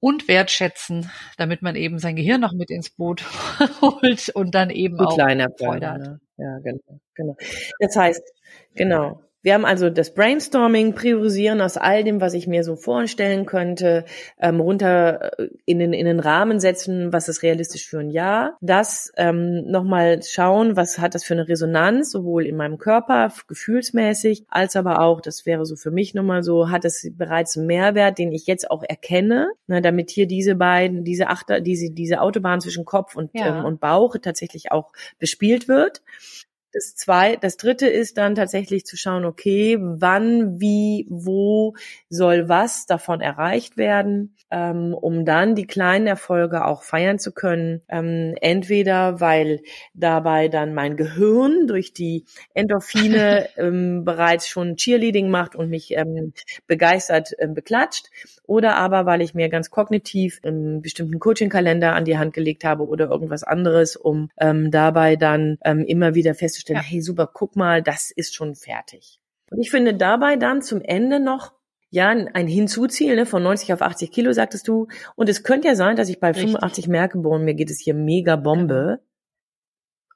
und 0.00 0.28
wertschätzen, 0.28 1.10
damit 1.36 1.62
man 1.62 1.74
eben 1.76 1.98
sein 1.98 2.16
Gehirn 2.16 2.40
noch 2.40 2.52
mit 2.52 2.70
ins 2.70 2.90
Boot 2.90 3.24
holt 3.80 4.28
und 4.30 4.54
dann 4.54 4.70
eben 4.70 4.98
auch 5.00 5.16
Freude 5.16 5.90
hat. 5.90 5.98
Ne? 5.98 6.20
Ja, 6.36 6.58
genau, 6.58 7.00
genau. 7.14 7.36
Das 7.80 7.96
heißt, 7.96 8.22
genau, 8.74 9.22
wir 9.46 9.54
haben 9.54 9.64
also 9.64 9.90
das 9.90 10.12
Brainstorming, 10.12 10.96
Priorisieren 10.96 11.60
aus 11.60 11.76
all 11.76 12.02
dem, 12.02 12.20
was 12.20 12.34
ich 12.34 12.48
mir 12.48 12.64
so 12.64 12.74
vorstellen 12.74 13.46
könnte, 13.46 14.04
ähm, 14.40 14.58
runter 14.58 15.38
äh, 15.38 15.50
in 15.66 15.78
den, 15.78 15.92
in 15.92 16.04
den 16.04 16.18
Rahmen 16.18 16.58
setzen, 16.58 17.12
was 17.12 17.28
ist 17.28 17.44
realistisch 17.44 17.86
für 17.86 18.00
ein 18.00 18.10
Jahr. 18.10 18.56
Das 18.60 19.12
ähm, 19.16 19.70
nochmal 19.70 20.20
schauen, 20.24 20.74
was 20.74 20.98
hat 20.98 21.14
das 21.14 21.22
für 21.22 21.34
eine 21.34 21.46
Resonanz, 21.46 22.10
sowohl 22.10 22.44
in 22.44 22.56
meinem 22.56 22.78
Körper, 22.78 23.32
gefühlsmäßig, 23.46 24.46
als 24.48 24.74
aber 24.74 25.00
auch, 25.00 25.20
das 25.20 25.46
wäre 25.46 25.64
so 25.64 25.76
für 25.76 25.92
mich 25.92 26.12
nochmal 26.12 26.42
so, 26.42 26.68
hat 26.68 26.84
es 26.84 27.08
bereits 27.16 27.56
einen 27.56 27.68
Mehrwert, 27.68 28.18
den 28.18 28.32
ich 28.32 28.48
jetzt 28.48 28.68
auch 28.68 28.82
erkenne, 28.82 29.52
ne, 29.68 29.80
damit 29.80 30.10
hier 30.10 30.26
diese 30.26 30.56
beiden, 30.56 31.04
diese 31.04 31.28
Achter, 31.28 31.60
diese, 31.60 31.92
diese 31.92 32.20
Autobahn 32.20 32.60
zwischen 32.60 32.84
Kopf 32.84 33.14
und, 33.14 33.30
ja. 33.32 33.60
ähm, 33.60 33.64
und 33.64 33.78
Bauch 33.78 34.16
tatsächlich 34.20 34.72
auch 34.72 34.90
bespielt 35.20 35.68
wird. 35.68 36.02
Das 36.76 36.94
zwei, 36.94 37.36
das 37.36 37.56
dritte 37.56 37.86
ist 37.86 38.18
dann 38.18 38.34
tatsächlich 38.34 38.84
zu 38.84 38.98
schauen, 38.98 39.24
okay, 39.24 39.78
wann, 39.80 40.60
wie, 40.60 41.06
wo 41.08 41.74
soll 42.10 42.50
was 42.50 42.84
davon 42.84 43.22
erreicht 43.22 43.78
werden, 43.78 44.36
ähm, 44.50 44.92
um 44.92 45.24
dann 45.24 45.54
die 45.54 45.66
kleinen 45.66 46.06
Erfolge 46.06 46.66
auch 46.66 46.82
feiern 46.82 47.18
zu 47.18 47.32
können. 47.32 47.80
Ähm, 47.88 48.34
entweder 48.42 49.22
weil 49.22 49.62
dabei 49.94 50.48
dann 50.48 50.74
mein 50.74 50.98
Gehirn 50.98 51.66
durch 51.66 51.94
die 51.94 52.26
Endorphine 52.52 53.48
ähm, 53.56 54.04
bereits 54.04 54.46
schon 54.46 54.76
Cheerleading 54.76 55.30
macht 55.30 55.56
und 55.56 55.70
mich 55.70 55.96
ähm, 55.96 56.34
begeistert 56.66 57.32
ähm, 57.38 57.54
beklatscht, 57.54 58.10
oder 58.46 58.76
aber 58.76 59.06
weil 59.06 59.22
ich 59.22 59.34
mir 59.34 59.48
ganz 59.48 59.70
kognitiv 59.70 60.40
einen 60.44 60.82
bestimmten 60.82 61.18
Coaching-Kalender 61.18 61.94
an 61.94 62.04
die 62.04 62.18
Hand 62.18 62.34
gelegt 62.34 62.64
habe 62.64 62.86
oder 62.86 63.10
irgendwas 63.10 63.42
anderes, 63.42 63.96
um 63.96 64.28
ähm, 64.38 64.70
dabei 64.70 65.16
dann 65.16 65.58
ähm, 65.64 65.84
immer 65.86 66.14
wieder 66.14 66.34
festzustellen, 66.34 66.65
ja. 66.74 66.80
hey 66.80 67.00
super, 67.00 67.28
guck 67.32 67.56
mal, 67.56 67.82
das 67.82 68.10
ist 68.10 68.34
schon 68.34 68.54
fertig. 68.54 69.20
Und 69.50 69.60
ich 69.60 69.70
finde 69.70 69.94
dabei 69.94 70.36
dann 70.36 70.62
zum 70.62 70.82
Ende 70.82 71.20
noch 71.20 71.52
ja, 71.90 72.08
ein 72.08 72.48
Hinzuziel 72.48 73.14
ne, 73.14 73.26
von 73.26 73.42
90 73.42 73.72
auf 73.72 73.80
80 73.80 74.10
Kilo, 74.10 74.32
sagtest 74.32 74.66
du. 74.68 74.88
Und 75.14 75.28
es 75.28 75.44
könnte 75.44 75.68
ja 75.68 75.74
sein, 75.74 75.96
dass 75.96 76.08
ich 76.08 76.20
bei 76.20 76.28
Richtig. 76.28 76.46
85 76.46 76.88
merke, 76.88 77.18
boah, 77.18 77.38
mir 77.38 77.54
geht 77.54 77.70
es 77.70 77.80
hier 77.80 77.94
mega 77.94 78.36
Bombe. 78.36 79.00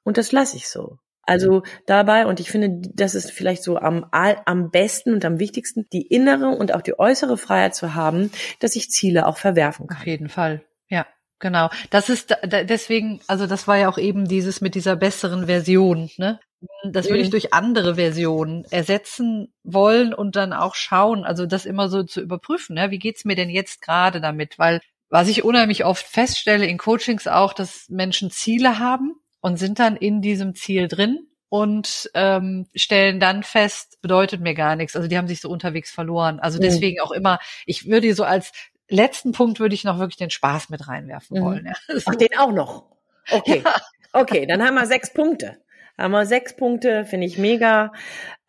Und 0.03 0.17
das 0.17 0.31
lasse 0.31 0.57
ich 0.57 0.67
so. 0.67 0.97
Also 1.23 1.63
dabei, 1.85 2.25
und 2.25 2.39
ich 2.39 2.51
finde, 2.51 2.89
das 2.93 3.15
ist 3.15 3.31
vielleicht 3.31 3.63
so 3.63 3.77
am, 3.77 4.05
am 4.11 4.71
besten 4.71 5.13
und 5.13 5.23
am 5.23 5.39
wichtigsten, 5.39 5.87
die 5.91 6.01
innere 6.01 6.49
und 6.49 6.73
auch 6.73 6.81
die 6.81 6.99
äußere 6.99 7.37
Freiheit 7.37 7.75
zu 7.75 7.93
haben, 7.93 8.31
dass 8.59 8.75
ich 8.75 8.89
Ziele 8.89 9.27
auch 9.27 9.37
verwerfen 9.37 9.87
kann. 9.87 9.97
Auf 9.97 10.05
jeden 10.05 10.29
Fall, 10.29 10.65
ja. 10.89 11.05
Genau. 11.41 11.69
Das 11.89 12.09
ist 12.09 12.37
deswegen, 12.45 13.19
also 13.27 13.47
das 13.47 13.67
war 13.67 13.77
ja 13.77 13.89
auch 13.89 13.97
eben 13.97 14.27
dieses 14.27 14.61
mit 14.61 14.75
dieser 14.75 14.95
besseren 14.95 15.47
Version, 15.47 16.09
ne? 16.17 16.39
Das 16.83 17.09
würde 17.09 17.21
ich 17.21 17.27
mhm. 17.27 17.31
durch 17.31 17.53
andere 17.53 17.95
Versionen 17.95 18.65
ersetzen 18.69 19.51
wollen 19.63 20.13
und 20.13 20.35
dann 20.35 20.53
auch 20.53 20.75
schauen, 20.75 21.25
also 21.25 21.47
das 21.47 21.65
immer 21.65 21.89
so 21.89 22.03
zu 22.03 22.21
überprüfen, 22.21 22.75
ne? 22.75 22.91
wie 22.91 22.99
geht's 22.99 23.25
mir 23.25 23.35
denn 23.35 23.49
jetzt 23.49 23.81
gerade 23.81 24.21
damit? 24.21 24.59
Weil 24.59 24.79
was 25.09 25.27
ich 25.27 25.43
unheimlich 25.43 25.85
oft 25.85 26.05
feststelle 26.05 26.67
in 26.67 26.77
Coachings 26.77 27.27
auch, 27.27 27.53
dass 27.53 27.89
Menschen 27.89 28.29
Ziele 28.29 28.77
haben 28.77 29.15
und 29.41 29.57
sind 29.57 29.79
dann 29.79 29.95
in 29.95 30.21
diesem 30.21 30.53
Ziel 30.53 30.87
drin 30.87 31.27
und 31.49 32.09
ähm, 32.13 32.67
stellen 32.75 33.19
dann 33.19 33.43
fest, 33.43 33.97
bedeutet 34.01 34.39
mir 34.39 34.53
gar 34.53 34.75
nichts. 34.75 34.95
Also 34.95 35.09
die 35.09 35.17
haben 35.17 35.27
sich 35.27 35.41
so 35.41 35.49
unterwegs 35.49 35.91
verloren. 35.91 36.39
Also 36.39 36.59
mhm. 36.59 36.61
deswegen 36.61 37.01
auch 37.01 37.11
immer, 37.11 37.39
ich 37.65 37.87
würde 37.87 38.13
so 38.13 38.23
als 38.23 38.53
letzten 38.91 39.31
Punkt 39.31 39.59
würde 39.59 39.75
ich 39.75 39.83
noch 39.83 39.99
wirklich 39.99 40.17
den 40.17 40.29
Spaß 40.29 40.69
mit 40.69 40.87
reinwerfen 40.87 41.39
mhm. 41.39 41.43
wollen. 41.43 41.65
Ja. 41.65 41.97
Ach, 42.05 42.15
den 42.15 42.37
auch 42.37 42.51
noch. 42.51 42.85
Okay. 43.31 43.61
Ja. 43.65 43.75
Okay, 44.13 44.45
dann 44.45 44.61
haben 44.61 44.75
wir 44.75 44.85
sechs 44.85 45.13
Punkte. 45.13 45.57
Haben 45.97 46.11
wir 46.11 46.25
sechs 46.25 46.55
Punkte, 46.55 47.05
finde 47.05 47.27
ich 47.27 47.37
mega. 47.37 47.91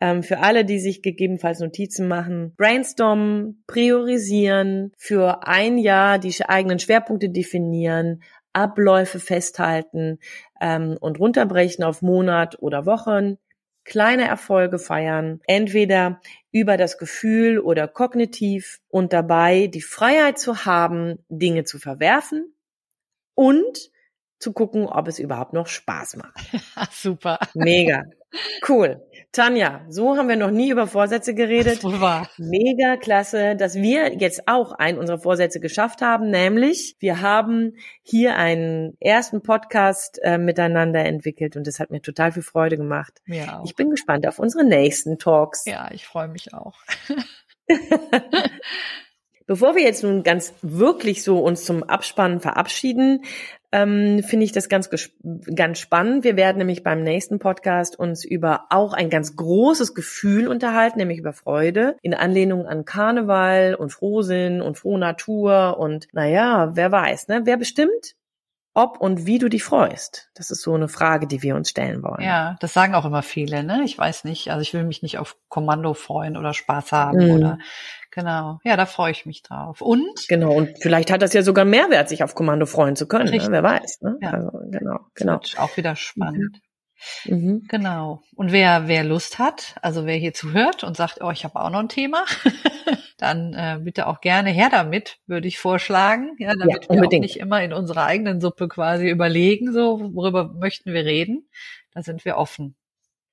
Ähm, 0.01 0.23
für 0.23 0.39
alle, 0.39 0.65
die 0.65 0.79
sich 0.79 1.01
gegebenenfalls 1.01 1.59
Notizen 1.59 2.07
machen. 2.07 2.53
Brainstormen, 2.57 3.63
priorisieren, 3.67 4.91
für 4.97 5.47
ein 5.47 5.77
Jahr 5.77 6.19
die 6.19 6.33
eigenen 6.45 6.79
Schwerpunkte 6.79 7.29
definieren, 7.29 8.23
Abläufe 8.53 9.19
festhalten 9.19 10.19
ähm, 10.61 10.97
und 10.99 11.19
runterbrechen 11.19 11.83
auf 11.83 12.01
Monat 12.01 12.57
oder 12.59 12.85
Wochen, 12.85 13.37
kleine 13.85 14.27
Erfolge 14.27 14.79
feiern, 14.79 15.41
entweder 15.47 16.21
über 16.51 16.77
das 16.77 16.97
Gefühl 16.97 17.59
oder 17.59 17.87
kognitiv 17.87 18.79
und 18.89 19.13
dabei 19.13 19.67
die 19.67 19.81
Freiheit 19.81 20.39
zu 20.39 20.65
haben, 20.65 21.23
Dinge 21.29 21.63
zu 21.63 21.79
verwerfen 21.79 22.53
und 23.35 23.91
zu 24.39 24.53
gucken, 24.53 24.85
ob 24.87 25.07
es 25.07 25.19
überhaupt 25.19 25.53
noch 25.53 25.67
Spaß 25.67 26.17
macht. 26.17 26.37
Super. 26.91 27.39
Mega. 27.53 28.03
Cool. 28.67 29.01
Tanja, 29.33 29.83
so 29.89 30.15
haben 30.15 30.29
wir 30.29 30.35
noch 30.35 30.51
nie 30.51 30.69
über 30.69 30.85
Vorsätze 30.85 31.33
geredet. 31.33 31.83
War. 31.83 32.29
Mega 32.37 32.97
klasse, 32.97 33.55
dass 33.55 33.73
wir 33.73 34.13
jetzt 34.19 34.47
auch 34.47 34.73
einen 34.73 34.99
unserer 34.99 35.17
Vorsätze 35.17 35.59
geschafft 35.59 36.03
haben, 36.03 36.29
nämlich 36.29 36.95
wir 36.99 37.19
haben 37.19 37.75
hier 38.03 38.37
einen 38.37 38.95
ersten 38.99 39.41
Podcast 39.41 40.19
äh, 40.21 40.37
miteinander 40.37 41.03
entwickelt 41.03 41.55
und 41.55 41.65
das 41.65 41.79
hat 41.79 41.89
mir 41.89 41.99
total 41.99 42.31
viel 42.31 42.43
Freude 42.43 42.77
gemacht. 42.77 43.23
Ja. 43.25 43.63
Ich 43.65 43.75
bin 43.75 43.89
gespannt 43.89 44.27
auf 44.27 44.37
unsere 44.37 44.63
nächsten 44.63 45.17
Talks. 45.17 45.65
Ja, 45.65 45.89
ich 45.91 46.05
freue 46.05 46.27
mich 46.27 46.53
auch. 46.53 46.77
Bevor 49.47 49.75
wir 49.75 49.81
jetzt 49.81 50.03
nun 50.03 50.21
ganz 50.21 50.53
wirklich 50.61 51.23
so 51.23 51.39
uns 51.39 51.65
zum 51.65 51.81
Abspannen 51.81 52.39
verabschieden, 52.39 53.23
ähm, 53.73 54.21
finde 54.23 54.45
ich 54.45 54.51
das 54.51 54.69
ganz, 54.69 54.89
ganz 55.55 55.79
spannend. 55.79 56.23
Wir 56.23 56.37
werden 56.37 56.59
nämlich 56.59 56.83
beim 56.83 57.01
nächsten 57.01 57.39
Podcast 57.39 57.97
uns 57.97 58.23
über 58.23 58.67
auch 58.69 58.93
ein 58.93 59.09
ganz 59.09 59.35
großes 59.35 59.95
Gefühl 59.95 60.47
unterhalten, 60.47 60.99
nämlich 60.99 61.17
über 61.17 61.33
Freude, 61.33 61.97
in 62.03 62.13
Anlehnung 62.13 62.67
an 62.67 62.85
Karneval 62.85 63.73
und 63.73 63.91
Frohsinn 63.91 64.61
und 64.61 64.77
frohe 64.77 64.99
Natur 64.99 65.77
und 65.79 66.07
naja, 66.13 66.71
wer 66.75 66.91
weiß, 66.91 67.27
ne? 67.29 67.41
Wer 67.45 67.57
bestimmt, 67.57 68.15
ob 68.73 68.99
und 68.99 69.25
wie 69.25 69.39
du 69.39 69.49
dich 69.49 69.63
freust? 69.63 70.29
Das 70.33 70.51
ist 70.51 70.61
so 70.61 70.73
eine 70.73 70.87
Frage, 70.87 71.27
die 71.27 71.41
wir 71.43 71.55
uns 71.55 71.69
stellen 71.69 72.03
wollen. 72.03 72.23
Ja, 72.23 72.55
das 72.59 72.73
sagen 72.73 72.95
auch 72.95 73.05
immer 73.05 73.21
viele, 73.21 73.63
ne? 73.63 73.83
Ich 73.83 73.97
weiß 73.97 74.23
nicht, 74.23 74.49
also 74.51 74.61
ich 74.61 74.73
will 74.73 74.83
mich 74.83 75.03
nicht 75.03 75.19
auf 75.19 75.37
Kommando 75.49 75.93
freuen 75.93 76.37
oder 76.37 76.53
Spaß 76.53 76.91
haben 76.91 77.27
mm. 77.27 77.31
oder 77.31 77.57
Genau. 78.13 78.59
Ja, 78.63 78.77
da 78.77 78.85
freue 78.85 79.11
ich 79.11 79.25
mich 79.25 79.41
drauf. 79.41 79.81
Und? 79.81 80.27
Genau. 80.27 80.53
Und 80.53 80.77
vielleicht 80.79 81.11
hat 81.11 81.23
das 81.23 81.33
ja 81.33 81.41
sogar 81.41 81.65
Mehrwert, 81.65 82.09
sich 82.09 82.23
auf 82.23 82.35
Kommando 82.35 82.67
freuen 82.67 82.95
zu 82.95 83.07
können. 83.07 83.31
Ne? 83.31 83.47
Wer 83.49 83.63
weiß. 83.63 84.01
Ne? 84.01 84.17
Ja. 84.21 84.29
Also, 84.31 84.51
genau. 84.69 84.99
Genau. 85.15 85.39
auch 85.57 85.77
wieder 85.77 85.95
spannend. 85.95 86.61
Mhm. 87.25 87.35
mhm. 87.35 87.65
Genau. 87.67 88.21
Und 88.35 88.51
wer, 88.51 88.87
wer 88.87 89.03
Lust 89.03 89.39
hat, 89.39 89.75
also 89.81 90.05
wer 90.05 90.15
hier 90.15 90.33
zuhört 90.33 90.83
und 90.83 90.95
sagt, 90.95 91.21
oh, 91.21 91.31
ich 91.31 91.43
habe 91.43 91.59
auch 91.59 91.71
noch 91.71 91.79
ein 91.79 91.89
Thema, 91.89 92.23
dann 93.23 93.53
äh, 93.53 93.79
bitte 93.81 94.07
auch 94.07 94.21
gerne 94.21 94.49
her 94.49 94.69
damit, 94.69 95.17
würde 95.25 95.47
ich 95.47 95.57
vorschlagen. 95.57 96.35
Ja, 96.37 96.53
damit 96.53 96.85
ja, 96.89 96.95
wir 96.95 97.07
auch 97.07 97.11
nicht 97.11 97.37
immer 97.37 97.63
in 97.63 97.73
unserer 97.73 98.05
eigenen 98.05 98.41
Suppe 98.41 98.67
quasi 98.67 99.09
überlegen, 99.09 99.71
so, 99.71 100.11
worüber 100.13 100.53
möchten 100.53 100.93
wir 100.93 101.05
reden. 101.05 101.47
Da 101.93 102.03
sind 102.03 102.25
wir 102.25 102.37
offen. 102.37 102.75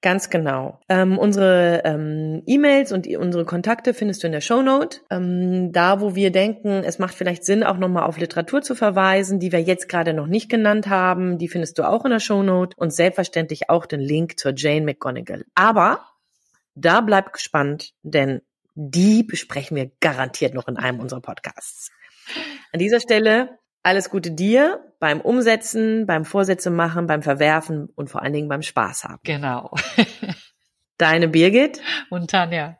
Ganz 0.02 0.30
genau. 0.30 0.80
Ähm, 0.88 1.18
unsere 1.18 1.82
ähm, 1.84 2.42
E-Mails 2.46 2.90
und 2.92 3.06
unsere 3.06 3.44
Kontakte 3.44 3.92
findest 3.92 4.22
du 4.22 4.28
in 4.28 4.32
der 4.32 4.40
Shownote. 4.40 5.00
Ähm, 5.10 5.72
da, 5.72 6.00
wo 6.00 6.14
wir 6.14 6.32
denken, 6.32 6.82
es 6.84 6.98
macht 6.98 7.14
vielleicht 7.14 7.44
Sinn, 7.44 7.62
auch 7.62 7.76
nochmal 7.76 8.04
auf 8.04 8.16
Literatur 8.16 8.62
zu 8.62 8.74
verweisen, 8.74 9.40
die 9.40 9.52
wir 9.52 9.60
jetzt 9.60 9.90
gerade 9.90 10.14
noch 10.14 10.26
nicht 10.26 10.48
genannt 10.48 10.88
haben, 10.88 11.36
die 11.36 11.48
findest 11.48 11.78
du 11.78 11.82
auch 11.82 12.06
in 12.06 12.12
der 12.12 12.20
Shownote 12.20 12.76
und 12.78 12.94
selbstverständlich 12.94 13.68
auch 13.68 13.84
den 13.84 14.00
Link 14.00 14.38
zur 14.38 14.54
Jane 14.56 14.86
McGonigal. 14.86 15.44
Aber 15.54 16.00
da 16.74 17.02
bleib 17.02 17.34
gespannt, 17.34 17.92
denn 18.02 18.40
die 18.88 19.22
besprechen 19.22 19.76
wir 19.76 19.90
garantiert 20.00 20.54
noch 20.54 20.66
in 20.66 20.76
einem 20.78 21.00
unserer 21.00 21.20
Podcasts. 21.20 21.90
An 22.72 22.78
dieser 22.78 23.00
Stelle 23.00 23.58
alles 23.82 24.10
Gute 24.10 24.30
dir 24.30 24.94
beim 24.98 25.20
Umsetzen, 25.20 26.06
beim 26.06 26.24
Vorsätze 26.24 26.70
machen, 26.70 27.06
beim 27.06 27.22
Verwerfen 27.22 27.88
und 27.94 28.10
vor 28.10 28.22
allen 28.22 28.32
Dingen 28.32 28.48
beim 28.48 28.62
Spaß 28.62 29.04
haben. 29.04 29.20
Genau. 29.24 29.74
Deine 30.98 31.28
Birgit 31.28 31.80
und 32.10 32.30
Tanja. 32.30 32.79